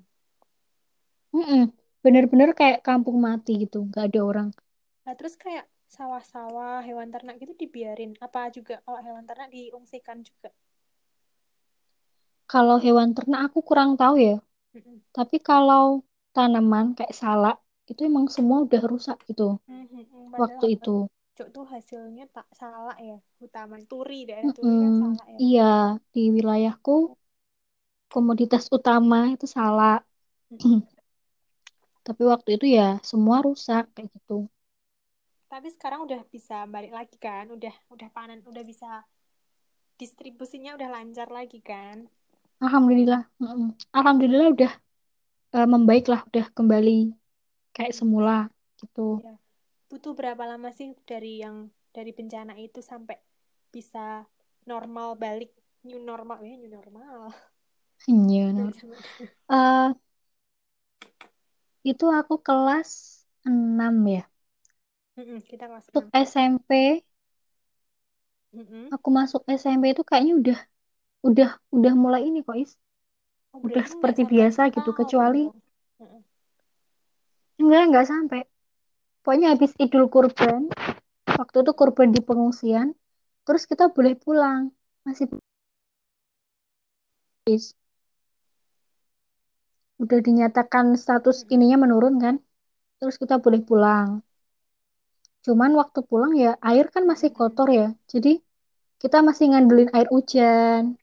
Mm-mm. 1.35 1.61
Bener-bener 2.03 2.49
kayak 2.59 2.79
kampung 2.87 3.17
mati 3.25 3.51
gitu, 3.63 3.77
nggak 3.87 4.03
ada 4.07 4.19
orang. 4.29 4.49
nah 5.05 5.13
terus 5.19 5.35
kayak 5.43 5.65
sawah-sawah 5.95 6.77
hewan 6.87 7.09
ternak 7.13 7.35
gitu 7.41 7.53
dibiarin 7.61 8.11
apa 8.25 8.41
juga 8.55 8.75
kalau 8.85 8.99
hewan 9.05 9.25
ternak 9.29 9.49
diungsikan 9.55 10.19
juga 10.29 10.49
Kalau 12.51 12.77
hewan 12.85 13.09
ternak 13.17 13.39
aku 13.47 13.59
kurang 13.69 13.91
tahu 14.01 14.15
ya. 14.27 14.33
Mm-mm. 14.75 15.01
Tapi 15.17 15.37
kalau 15.49 15.83
tanaman 16.35 16.85
kayak 16.97 17.13
salak 17.21 17.55
itu 17.91 18.01
emang 18.09 18.25
semua 18.35 18.57
udah 18.65 18.81
rusak 18.91 19.17
gitu 19.29 19.43
Mhm, 19.73 20.03
waktu 20.41 20.65
itu. 20.75 20.89
cok 21.35 21.47
tuh 21.55 21.65
hasilnya 21.73 22.25
tak 22.35 22.47
salah 22.59 22.97
ya, 23.09 23.17
utama 23.45 23.75
Turi, 23.89 24.19
daerah 24.29 24.51
Turi 24.57 24.73
Mm-mm. 24.73 24.83
kan 24.83 24.91
salah 24.99 25.25
ya. 25.37 25.43
Iya, 25.43 25.61
di 26.13 26.19
wilayahku 26.35 26.91
komoditas 28.13 28.63
utama 28.77 29.17
itu 29.33 29.45
salak. 29.55 29.99
Mm-mm. 30.51 30.81
Tapi 32.07 32.23
waktu 32.31 32.49
itu 32.57 32.65
ya 32.77 32.87
semua 33.09 33.37
rusak 33.47 33.83
kayak 33.95 34.09
gitu. 34.15 34.33
tapi 35.51 35.67
sekarang 35.75 36.01
udah 36.07 36.21
bisa 36.33 36.57
balik 36.73 36.91
lagi 36.97 37.15
kan 37.25 37.45
udah 37.55 37.73
udah 37.93 38.09
panen 38.15 38.39
udah 38.49 38.63
bisa 38.71 38.89
distribusinya 40.01 40.71
udah 40.77 40.89
lancar 40.95 41.27
lagi 41.37 41.59
kan 41.69 41.97
Alhamdulillah. 42.63 43.21
Mm-mm. 43.41 43.67
Alhamdulillah 43.97 44.47
udah 44.55 44.71
eh, 45.55 45.67
membaik 45.73 46.03
lah, 46.11 46.19
udah 46.29 46.45
kembali 46.57 46.91
kayak 47.75 47.93
Hmm, 47.93 47.99
semula 47.99 48.33
gitu. 48.81 49.01
ya. 49.23 49.33
butuh 49.91 50.13
berapa 50.19 50.43
lama 50.51 50.69
sih 50.79 50.89
dari 51.09 51.43
yang 51.45 51.57
dari 51.95 52.11
bencana 52.19 52.53
itu 52.67 52.79
sampai 52.91 53.17
bisa 53.75 54.25
normal 54.71 55.09
balik 55.23 55.51
new 55.87 55.99
normal 56.11 56.39
ya 56.49 56.55
new 56.61 56.71
normal 56.79 57.33
Nur. 58.07 58.73
zaman- 58.79 59.03
Eh, 59.51 59.93
itu 61.89 62.05
aku 62.19 62.33
kelas 62.45 62.89
6 63.47 63.95
ya. 64.15 64.21
Kita 65.49 65.65
kelas 65.69 65.87
Untuk 65.89 66.05
6 66.11 66.11
SMP, 66.13 66.69
Mm-mm. 68.55 68.93
aku 68.93 69.07
masuk 69.17 69.41
SMP 69.61 69.83
itu 69.93 70.03
kayaknya 70.09 70.33
udah 70.41 70.57
udah 71.29 71.49
udah 71.77 71.93
mulai 72.03 72.21
ini 72.29 72.39
kok, 72.47 72.57
Is. 72.63 72.71
Udah 73.51 73.83
seperti 73.83 74.23
biasa 74.23 74.71
gitu, 74.71 74.95
kecuali 74.95 75.51
enggak 77.59 77.83
enggak 77.91 78.05
sampai. 78.07 78.41
Pokoknya 79.21 79.53
habis 79.53 79.75
Idul 79.77 80.09
Kurban, 80.09 80.71
waktu 81.29 81.57
itu 81.61 81.71
kurban 81.77 82.09
di 82.09 82.21
pengungsian, 82.25 82.97
terus 83.45 83.69
kita 83.69 83.91
boleh 83.93 84.17
pulang. 84.17 84.73
Masih. 85.05 85.29
Udah 90.01 90.19
dinyatakan 90.25 90.97
status 90.97 91.45
ininya 91.53 91.85
menurun 91.85 92.17
kan, 92.17 92.35
terus 92.97 93.21
kita 93.21 93.37
boleh 93.37 93.61
pulang. 93.61 94.25
Cuman 95.41 95.73
waktu 95.73 96.05
pulang 96.05 96.37
ya 96.37 96.57
air 96.61 96.89
kan 96.93 97.05
masih 97.05 97.33
kotor 97.33 97.69
ya. 97.69 97.93
Jadi 98.05 98.41
kita 99.01 99.25
masih 99.25 99.53
ngandelin 99.53 99.89
air 99.93 100.09
hujan. 100.13 101.00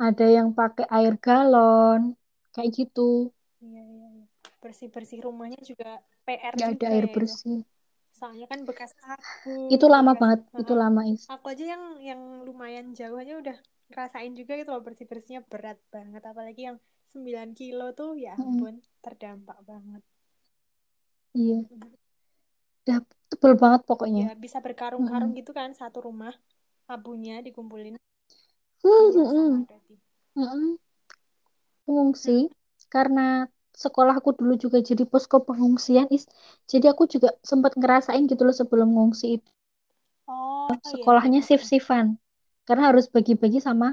Ada 0.00 0.26
yang 0.32 0.48
pakai 0.56 0.86
air 0.88 1.14
galon. 1.20 2.16
Kayak 2.56 2.70
gitu. 2.72 3.30
Iya, 3.60 3.82
iya, 3.84 4.08
iya. 4.16 4.24
Bersih-bersih 4.64 5.20
rumahnya 5.24 5.60
juga 5.60 6.00
PR 6.24 6.54
Nggak 6.56 6.70
ada 6.80 6.86
air 6.88 7.06
ya 7.06 7.12
itu. 7.12 7.16
bersih. 7.20 7.58
Soalnya 8.16 8.46
kan 8.48 8.60
bekas 8.68 8.90
Itu 9.70 9.86
sabun, 9.86 9.92
lama 9.92 10.12
bekas 10.12 10.20
banget. 10.20 10.40
Itu 10.56 10.72
lama 10.76 11.00
is. 11.06 11.22
Aku 11.28 11.46
aja 11.52 11.64
yang 11.64 11.84
yang 12.00 12.20
lumayan 12.48 12.86
jauh 12.96 13.16
aja 13.20 13.36
udah 13.38 13.56
ngerasain 13.90 14.32
juga 14.36 14.52
gitu 14.56 14.70
loh 14.72 14.82
bersih-bersihnya 14.82 15.40
berat 15.46 15.78
banget. 15.92 16.22
Apalagi 16.24 16.62
yang 16.68 16.76
9 17.10 17.50
kilo 17.58 17.92
tuh 17.92 18.16
ya 18.16 18.34
ampun 18.38 18.80
terdampak 19.04 19.58
banget. 19.66 20.02
Iya. 21.36 21.58
Udah 22.84 22.98
tebel 23.30 23.52
banget 23.54 23.80
pokoknya. 23.86 24.22
Ya 24.30 24.34
bisa 24.34 24.58
berkarung-karung 24.64 25.32
Mm-mm. 25.32 25.40
gitu 25.40 25.52
kan 25.54 25.70
satu 25.76 26.02
rumah 26.02 26.34
abunya 26.90 27.38
dikumpulin. 27.44 28.00
Hmm, 28.82 29.06
Iya 29.06 29.10
mm-mm. 29.16 29.50
sama 29.50 29.58
berarti. 29.66 29.94
Mm-mm. 30.38 30.78
Pengungsi. 31.84 32.36
Mm. 32.36 32.50
Karena 32.94 33.26
sekolahku 33.82 34.30
dulu 34.38 34.54
juga 34.64 34.78
jadi 34.88 35.04
posko 35.12 35.36
pengungsian 35.48 36.06
is. 36.16 36.24
Jadi 36.70 36.86
aku 36.92 37.04
juga 37.14 37.28
sempat 37.50 37.72
ngerasain 37.80 38.24
gitu 38.30 38.42
loh 38.46 38.56
sebelum 38.60 38.88
ngungsi 38.94 39.26
itu. 39.36 39.48
Oh 40.28 40.72
iya. 40.86 41.08
Sekolahnya 41.10 41.40
Heeh. 41.40 41.46
shift-shiftan. 41.46 42.06
Karena 42.66 42.82
harus 42.90 43.06
bagi-bagi 43.14 43.60
sama 43.68 43.88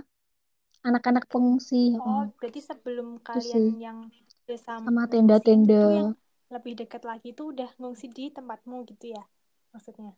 anak-anak 0.87 1.25
pengungsi. 1.31 1.81
Oh 2.03 2.19
Heeh. 2.19 2.21
berarti 2.39 2.61
sebelum 2.69 3.07
kalian 3.27 3.65
sih. 3.69 3.75
yang 3.85 3.99
Sama 4.83 5.03
ngungsi 5.11 5.11
tenda-tenda. 5.11 5.83
lebih 6.53 6.73
dekat 6.79 7.01
lagi 7.09 7.27
itu 7.35 7.43
udah 7.53 7.69
ngungsi 7.79 8.05
di 8.17 8.25
tempatmu 8.37 8.77
gitu 8.91 9.05
ya 9.15 9.23
maksudnya. 9.73 10.11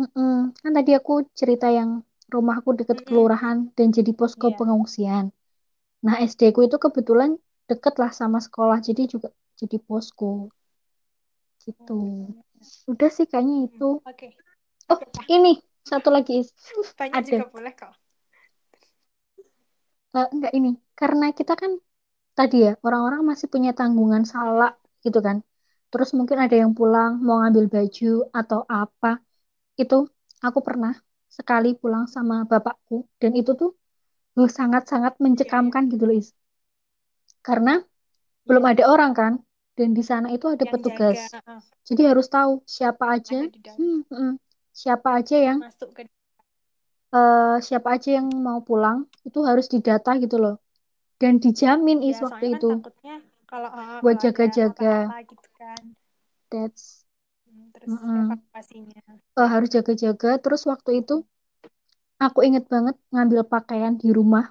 Mm-mm. 0.00 0.32
Kan 0.60 0.72
tadi 0.76 0.90
aku 0.98 1.12
cerita 1.38 1.66
yang 1.78 1.90
rumahku 2.34 2.70
deket 2.80 2.98
kelurahan 3.06 3.58
dan 3.76 3.88
jadi 3.96 4.10
posko 4.18 4.46
Iya. 4.46 4.56
pengungsian. 4.58 5.24
Nah, 6.06 6.16
SD 6.30 6.42
ku 6.56 6.60
itu 6.68 6.76
kebetulan 6.84 7.30
deket 7.70 7.94
lah 8.02 8.10
sama 8.20 8.38
sekolah, 8.46 8.78
jadi 8.88 9.02
juga 9.12 9.28
jadi 9.60 9.76
posko 9.88 10.50
gitu. 11.62 11.92
Oh, 11.92 12.08
iya. 12.28 12.42
Udah 12.92 13.10
sih 13.16 13.26
kayaknya 13.30 13.56
Mm-mm. 13.56 13.68
itu. 13.68 13.84
Oke. 14.06 14.26
Oh, 14.92 15.00
Oke, 15.00 15.06
Kak. 15.14 15.26
ini 15.36 15.52
satu 15.90 16.08
lagi 16.14 16.32
Is. 16.42 16.48
Banyak 16.98 17.20
ada. 17.20 17.28
juga 17.28 17.44
boleh 17.54 17.72
kok. 17.80 17.92
Eh, 20.16 20.26
enggak 20.34 20.52
ini. 20.58 20.68
Karena 21.00 21.24
kita 21.38 21.52
kan 21.62 21.72
tadi 22.38 22.56
ya 22.66 22.70
orang-orang 22.86 23.22
masih 23.30 23.46
punya 23.54 23.70
tanggungan 23.78 24.24
salah 24.34 24.70
gitu 25.04 25.18
kan. 25.26 25.36
Terus 25.90 26.10
mungkin 26.18 26.38
ada 26.44 26.56
yang 26.62 26.72
pulang 26.78 27.12
mau 27.26 27.36
ngambil 27.40 27.66
baju 27.74 28.06
atau 28.40 28.60
apa. 28.80 29.08
Itu 29.82 29.96
aku 30.46 30.60
pernah 30.68 30.92
sekali 31.32 31.72
pulang 31.72 32.04
sama 32.04 32.44
bapakku 32.44 33.08
dan 33.16 33.32
itu 33.32 33.56
tuh 33.56 33.72
uh, 34.36 34.50
sangat-sangat 34.52 35.16
mencekamkan 35.16 35.88
gitu 35.88 36.04
loh 36.04 36.16
Is. 36.20 36.36
Karena 37.40 37.80
belum 38.44 38.64
ada 38.68 38.84
orang 38.84 39.12
kan 39.16 39.32
dan 39.72 39.96
di 39.96 40.04
sana 40.04 40.28
itu 40.28 40.52
ada 40.52 40.68
Yang 40.68 40.72
petugas. 40.76 41.18
jaga 41.32 41.40
uh, 41.48 41.60
Jadi 41.88 42.02
harus 42.04 42.26
tahu 42.28 42.60
siapa 42.68 43.04
aja, 43.16 43.48
hmm, 43.48 44.00
hmm, 44.12 44.32
siapa 44.76 45.08
aja 45.24 45.36
yang 45.40 45.58
Masuk 45.64 45.90
ke 45.96 46.04
eh, 47.12 47.56
siapa 47.60 47.88
aja 47.96 48.20
yang 48.20 48.28
mau 48.30 48.60
pulang 48.64 49.08
itu 49.24 49.40
harus 49.42 49.66
didata 49.72 50.16
gitu 50.20 50.36
loh. 50.36 50.56
Dan 51.16 51.40
dijamin 51.40 52.02
Is 52.04 52.18
ya 52.18 52.28
waktu 52.28 52.44
kan 52.44 52.56
itu 52.58 52.70
takutnya 52.82 53.16
kalau 53.46 53.68
uh, 53.68 54.00
buat 54.00 54.16
jaga-jaga. 54.20 55.12
gitu 55.28 55.48
kan. 55.54 55.80
That's 56.50 57.01
Hmm, 57.86 57.98
Terus 57.98 58.02
mm-mm. 58.02 58.26
evakuasinya. 58.26 59.00
Eh, 59.40 59.48
harus 59.54 59.68
jaga-jaga. 59.76 60.28
Terus 60.44 60.62
waktu 60.70 60.90
itu 61.02 61.14
aku 62.24 62.38
inget 62.48 62.64
banget 62.72 62.96
ngambil 63.12 63.40
pakaian 63.52 63.94
di 64.02 64.08
rumah 64.18 64.44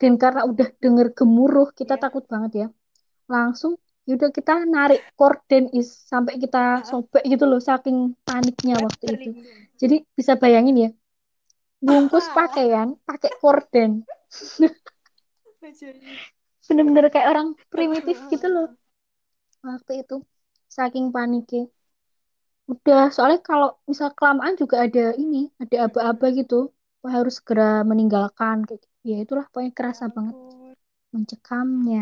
dan 0.00 0.12
karena 0.22 0.40
udah 0.50 0.68
denger 0.82 1.06
gemuruh 1.18 1.68
kita 1.78 1.94
Iya. 1.94 2.02
takut 2.04 2.24
banget 2.32 2.52
ya. 2.62 2.66
Langsung 3.34 3.72
yaudah 4.08 4.30
kita 4.38 4.52
narik 4.74 5.00
korden 5.18 5.64
Is 5.78 5.88
sampai 6.10 6.34
kita 6.42 6.58
Uh, 6.74 6.80
uh, 6.84 6.84
sobek 6.90 7.22
gitu 7.32 7.44
loh 7.50 7.60
saking 7.68 7.96
paniknya 8.26 8.74
buat 8.74 8.86
waktu 8.86 9.04
itu. 9.16 9.28
Jadi 9.80 9.96
bisa 10.18 10.32
bayangin 10.42 10.76
ya, 10.84 10.90
bungkus 11.86 12.26
pakaian 12.38 12.88
pakai 13.08 13.30
korden. 13.42 13.90
Bener-bener 16.68 17.04
kayak 17.14 17.28
orang 17.32 17.48
Uh, 17.74 17.74
primitif 17.74 18.16
uh, 18.18 18.28
gitu 18.32 18.46
uh, 18.46 18.52
loh 18.54 18.66
uh. 18.68 18.72
waktu 19.64 19.92
itu. 20.04 20.16
Saking 20.76 21.06
paniknya. 21.14 21.68
Udah, 22.72 23.00
soalnya 23.14 23.40
kalau 23.48 23.68
misal 23.90 24.08
kelamaan 24.18 24.54
juga 24.62 24.76
ada 24.86 25.00
ini, 25.22 25.36
ada 25.62 25.76
aba-aba 25.86 26.26
gitu. 26.38 26.54
Wah, 27.02 27.12
harus 27.18 27.34
segera 27.38 27.62
meninggalkan 27.90 28.56
kayak 28.66 28.80
gitu. 28.84 28.96
Ya 29.10 29.14
itulah 29.24 29.44
pokoknya 29.50 29.72
Ya 29.78 29.78
kerasa 29.78 30.04
banget 30.16 30.36
ampun. 30.36 30.74
mencekamnya. 31.14 31.98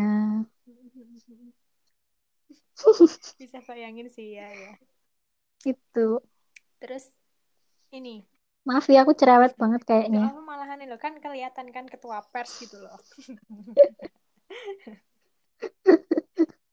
Bisa 3.39 3.57
bayangin 3.67 4.07
sih 4.15 4.27
ya 4.37 4.47
ya. 4.61 4.71
Itu. 5.65 6.21
Terus 6.81 7.13
ini 7.93 8.25
Maaf 8.67 8.85
ya 8.93 8.99
aku 9.03 9.13
cerewet 9.19 9.51
banget 9.61 9.81
kayaknya. 9.89 10.23
apa 10.27 10.39
malahan 10.49 10.79
loh 10.89 10.99
kan 11.05 11.13
kelihatan 11.23 11.67
kan 11.75 11.85
ketua 11.93 12.17
pers 12.31 12.51
gitu 12.63 12.77
loh. 12.85 12.97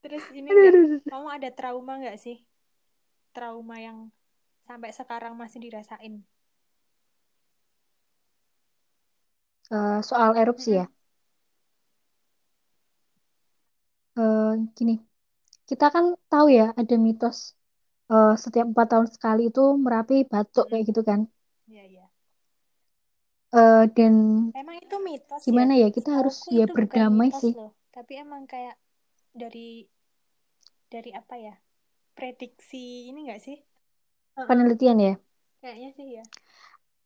Terus 0.02 0.24
ini 0.38 0.52
kamu 1.11 1.26
ada 1.37 1.48
trauma 1.59 1.92
nggak 2.00 2.16
sih? 2.24 2.37
Trauma 3.37 3.77
yang 3.87 3.99
sampai 4.68 4.90
sekarang 4.99 5.35
masih 5.42 5.61
dirasain? 5.64 6.14
Eh, 9.70 10.01
soal 10.09 10.31
erupsi 10.40 10.70
ya. 10.79 10.85
Eh, 14.18 14.44
gini, 14.77 14.92
kita 15.70 15.85
kan 15.95 16.05
tahu 16.30 16.47
ya 16.59 16.64
ada 16.80 16.95
mitos 17.07 17.39
eh, 18.12 18.28
setiap 18.45 18.66
empat 18.72 18.87
tahun 18.93 19.09
sekali 19.16 19.41
itu 19.51 19.61
Merapi 19.85 20.14
batuk 20.32 20.64
kayak 20.70 20.85
gitu 20.91 21.03
kan. 21.11 21.20
Iya 21.68 21.82
iya. 21.85 22.05
Eh, 23.61 23.85
dan 23.97 24.14
Emang 24.61 24.76
itu 24.85 24.97
mitos 25.07 25.45
ya? 25.59 25.66
gimana 25.66 25.72
ya 25.82 25.89
kita 25.97 26.11
harus 26.18 26.37
ya 26.59 26.64
berdamai 26.74 27.30
mitos 27.30 27.41
sih. 27.41 27.55
loh, 27.57 27.70
tapi 27.95 28.12
emang 28.24 28.43
kayak 28.53 28.76
dari 29.41 29.68
dari 30.93 31.11
apa 31.12 31.35
ya? 31.37 31.55
Prediksi 32.16 32.82
ini 33.10 33.18
nggak 33.26 33.40
sih? 33.46 33.56
Penelitian 34.48 34.98
ya. 35.00 35.12
Kayaknya 35.60 35.90
sih 35.96 36.06
ya. 36.20 36.24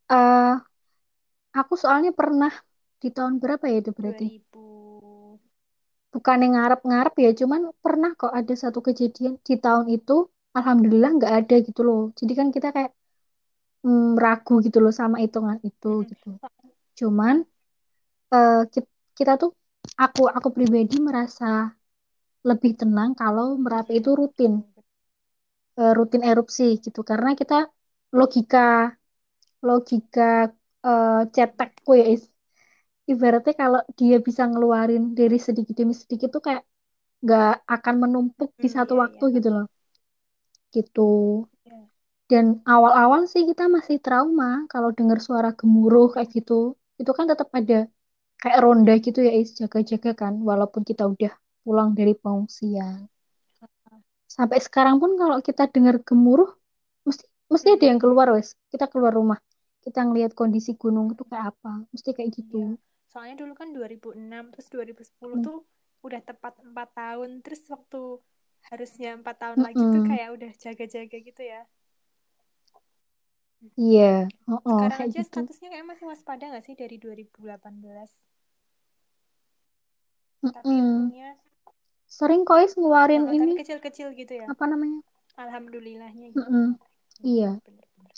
Eh, 0.09 0.59
aku 1.61 1.75
soalnya 1.83 2.11
pernah 2.21 2.53
di 3.03 3.09
tahun 3.17 3.35
berapa 3.43 3.65
ya 3.73 3.77
itu 3.83 3.91
berarti? 3.99 4.25
2000 4.27 5.41
Bukan 6.15 6.39
yang 6.45 6.53
ngarep-ngarep 6.57 7.15
ya, 7.25 7.31
cuman 7.41 7.61
pernah 7.85 8.11
kok 8.21 8.33
ada 8.41 8.55
satu 8.63 8.81
kejadian 8.87 9.35
di 9.47 9.55
tahun 9.65 9.87
itu, 9.97 10.13
alhamdulillah 10.59 11.11
nggak 11.19 11.33
ada 11.41 11.55
gitu 11.67 11.81
loh. 11.89 12.01
Jadi 12.19 12.33
kan 12.39 12.49
kita 12.57 12.69
kayak 12.77 12.93
mm, 13.87 14.19
ragu 14.25 14.55
gitu 14.67 14.79
loh 14.85 14.93
sama 15.01 15.17
hitungan 15.25 15.59
itu 15.69 15.89
gitu. 16.11 16.29
Cuman 17.01 17.37
eh, 18.35 18.61
ki- 18.73 18.91
kita 19.19 19.33
tuh, 19.43 19.51
aku 20.05 20.21
aku 20.37 20.49
pribadi 20.57 20.97
merasa 21.09 21.47
lebih 22.49 22.73
tenang 22.81 23.11
kalau 23.23 23.47
Merapi 23.65 23.93
itu 24.01 24.11
rutin. 24.21 24.53
Eh, 25.81 25.91
rutin 25.99 26.23
erupsi 26.31 26.63
gitu. 26.85 27.01
Karena 27.11 27.31
kita 27.41 27.55
logika 28.19 28.59
logika 29.69 30.23
eh, 30.87 31.11
cetekku 31.35 31.91
ya 32.01 32.05
is. 32.15 32.23
Ibaratnya 33.13 33.55
kalau 33.63 33.81
dia 33.99 34.17
bisa 34.27 34.43
ngeluarin 34.51 35.03
dari 35.19 35.37
sedikit 35.47 35.75
demi 35.81 35.95
sedikit 36.03 36.29
tuh 36.37 36.43
kayak 36.49 36.63
nggak 37.25 37.47
akan 37.75 37.95
menumpuk 38.05 38.51
di 38.65 38.69
Hmm, 38.69 38.77
satu 38.77 38.93
iya, 38.93 39.03
waktu 39.03 39.25
iya. 39.29 39.37
gitu 39.37 39.49
loh. 39.57 39.65
Gitu. 40.75 41.01
Iya. 41.65 41.89
dan 42.33 42.47
awal-awal 42.75 43.23
sih 43.33 43.43
kita 43.51 43.65
masih 43.77 43.97
trauma 44.05 44.47
kalau 44.73 44.91
dengar 44.99 45.19
suara 45.27 45.51
gemuruh 45.61 46.07
kayak 46.15 46.29
gitu. 46.37 46.53
Itu 47.01 47.11
kan 47.19 47.25
tetap 47.33 47.49
ada 47.59 47.75
kayak 48.43 48.59
ronda 48.65 48.93
gitu 49.07 49.19
ya 49.29 49.33
is. 49.41 49.49
Jaga-jaga 49.61 50.11
kan 50.23 50.35
walaupun 50.51 50.83
kita 50.91 51.03
udah 51.13 51.33
pulang 51.65 51.91
dari 51.99 52.13
pengungsian 52.23 52.97
sampai 54.37 54.59
sekarang 54.67 54.97
pun 55.03 55.11
kalau 55.21 55.39
kita 55.49 55.63
dengar 55.75 55.97
gemuruh 56.09 56.51
mesti 57.09 57.25
mesti 57.53 57.69
ada 57.77 57.85
yang 57.91 58.01
Mm-mm. 58.01 58.05
keluar 58.05 58.29
wes 58.37 58.49
kita 58.73 58.85
keluar 58.93 59.13
rumah 59.19 59.39
kita 59.85 60.01
ngelihat 60.07 60.33
kondisi 60.41 60.71
gunung 60.83 61.07
itu 61.15 61.23
kayak 61.31 61.47
apa 61.57 61.71
mesti 61.93 62.11
kayak 62.17 62.31
gitu 62.39 62.57
Iya. 62.57 62.69
Soalnya 63.11 63.35
dulu 63.43 63.53
kan 63.61 63.69
2006, 63.77 64.43
terus 64.53 64.69
2010 64.75 65.39
Hmm. 65.39 65.47
tuh 65.47 65.57
udah 66.07 66.21
tepat 66.29 66.55
empat 66.69 66.89
tahun. 66.99 67.31
Terus 67.45 67.61
waktu 67.75 67.99
harusnya 68.69 69.09
empat 69.19 69.37
tahun 69.43 69.61
lagi 69.67 69.85
tuh 69.93 70.03
kayak 70.09 70.29
udah 70.37 70.51
jaga-jaga 70.65 71.17
gitu 71.29 71.43
ya. 71.53 71.61
iya 73.81 74.03
oh, 74.51 74.61
oh, 74.71 74.81
Sekarang 74.81 74.99
kayak 74.99 75.13
aja 75.13 75.21
gitu 75.21 75.29
statusnya 75.29 75.69
kayak 75.73 75.89
masih 75.91 76.07
waspada 76.11 76.45
nggak 76.51 76.65
sih 76.67 76.75
dari 76.83 76.97
2018? 77.03 78.11
Tapi 80.55 80.75
Mm-mm. 80.75 80.87
untungnya, 80.87 81.29
sering 82.19 82.43
kois 82.49 82.73
ngeluarin 82.75 83.25
oh, 83.31 83.35
ini 83.37 83.55
kecil-kecil 83.63 84.09
gitu 84.19 84.33
ya. 84.43 84.47
apa 84.51 84.65
namanya 84.67 85.01
Alhamdulillahnya 85.39 86.35
gitu. 86.35 86.43
Mm-mm. 86.43 86.67
iya 87.23 87.51
Iya, 87.55 87.63
bener-bener. 87.63 88.13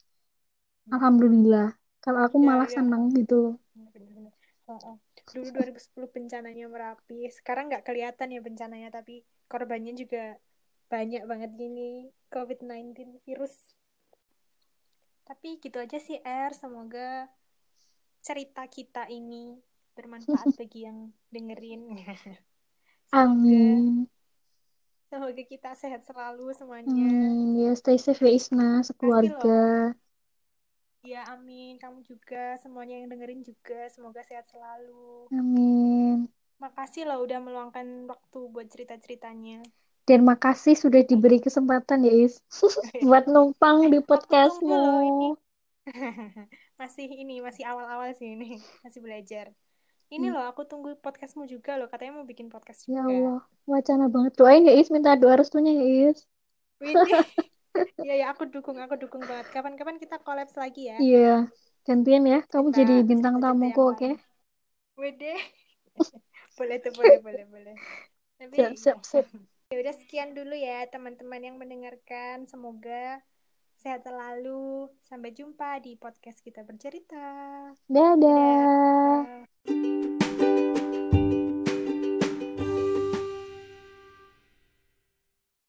alhamdulillah 0.89 1.69
kalau 2.01 2.21
aku 2.27 2.37
Iya, 2.41 2.49
malah 2.49 2.69
iya. 2.69 2.77
senang 2.81 3.03
gitu 3.13 3.37
loh 3.45 3.55
Bener-bener. 3.95 4.33
Oh, 4.71 4.79
oh. 4.95 4.97
Dulu 5.31 5.47
2010 5.51 6.11
bencananya 6.11 6.67
Merapi. 6.67 7.27
Sekarang 7.31 7.71
nggak 7.71 7.87
kelihatan 7.87 8.35
ya 8.35 8.41
bencananya, 8.43 8.89
tapi 8.91 9.23
korbannya 9.51 9.95
juga 9.95 10.39
banyak 10.91 11.23
banget 11.27 11.51
gini. 11.55 12.11
COVID-19 12.35 13.19
virus. 13.27 13.55
Tapi 15.27 15.59
gitu 15.63 15.79
aja 15.79 15.99
sih, 16.03 16.19
Er. 16.23 16.51
Semoga 16.55 17.31
cerita 18.23 18.63
kita 18.67 19.07
ini 19.11 19.59
bermanfaat 19.95 20.51
bagi 20.61 20.87
yang 20.87 21.15
dengerin. 21.31 21.83
Amin 23.13 24.09
semoga 25.11 25.43
kita 25.53 25.71
sehat 25.83 26.01
selalu 26.09 26.47
semuanya. 26.59 27.09
amin 27.09 27.57
ya 27.63 27.71
stay 27.81 27.97
safe 28.05 28.21
ya 28.27 28.31
Isna 28.39 28.69
sekeluarga. 28.89 29.49
Ya, 31.11 31.21
amin. 31.35 31.73
Kamu 31.83 31.99
juga, 32.11 32.45
semuanya 32.63 32.95
yang 33.01 33.09
dengerin 33.13 33.41
juga. 33.49 33.81
Semoga 33.95 34.21
sehat 34.29 34.47
selalu. 34.53 35.29
amin 35.37 36.29
Makasih 36.63 37.03
loh 37.09 37.19
udah 37.27 37.39
meluangkan 37.47 37.87
waktu 38.13 38.39
buat 38.55 38.67
cerita-ceritanya. 38.73 39.59
dan 40.09 40.21
makasih 40.29 40.75
sudah 40.83 41.03
diberi 41.11 41.39
kesempatan 41.47 42.01
ya 42.09 42.13
Is 42.29 42.35
buat 43.07 43.25
numpang 43.33 43.79
di 43.93 43.99
ini. 44.09 44.09
podcastmu 44.09 44.85
masih 46.81 47.07
ini, 47.21 47.35
masih 47.47 47.65
awal-awal 47.71 48.11
sih 48.19 48.29
ini. 48.37 48.61
Masih 48.85 49.01
belajar. 49.05 49.47
Ini 50.11 50.27
loh, 50.35 50.43
aku 50.43 50.67
tunggu 50.67 50.99
podcastmu 50.99 51.47
juga 51.47 51.79
loh. 51.79 51.87
Katanya 51.87 52.19
mau 52.19 52.27
bikin 52.27 52.51
podcast 52.51 52.83
ya 52.91 53.07
juga. 53.07 53.07
Allah 53.07 53.41
wacana 53.71 54.11
banget 54.11 54.35
doain 54.35 54.67
ya 54.67 54.75
Is 54.75 54.91
minta 54.91 55.15
doa 55.15 55.39
restunya 55.39 55.71
ya 55.71 56.11
Is. 56.11 56.27
Iya, 56.83 57.23
ya, 58.27 58.27
aku 58.35 58.51
dukung, 58.51 58.83
aku 58.83 58.99
dukung 58.99 59.23
banget. 59.23 59.47
Kapan-kapan 59.55 60.03
kita 60.03 60.19
collabs 60.19 60.59
lagi 60.59 60.91
ya. 60.91 60.99
iya 60.99 61.37
gantian 61.87 62.23
ya 62.29 62.45
kamu 62.45 62.69
Cerita 62.71 62.79
jadi 62.83 62.95
bintang 63.07 63.35
tamuku 63.39 63.83
oke. 63.83 64.11
Widih. 64.99 65.41
boleh 66.59 66.77
tuh, 66.83 66.93
boleh, 66.93 67.19
boleh, 67.23 67.45
boleh. 67.47 67.75
Tapi 68.37 68.55
siap 68.59 68.75
siap 68.77 68.99
siap 69.07 69.27
ya 69.71 69.79
udah 69.79 69.95
sekian 69.95 70.35
dulu 70.35 70.59
ya 70.59 70.91
teman-teman 70.91 71.41
yang 71.41 71.57
mendengarkan. 71.57 72.51
Semoga 72.51 73.23
sehat 73.79 74.03
selalu. 74.03 74.91
Sampai 75.07 75.31
jumpa 75.31 75.79
di 75.79 75.95
podcast 75.95 76.43
kita 76.43 76.67
bercerita. 76.67 77.71
dadah 77.87 78.19
Dadah. 78.19 79.50
Thank 79.71 79.85
you. 79.85 80.20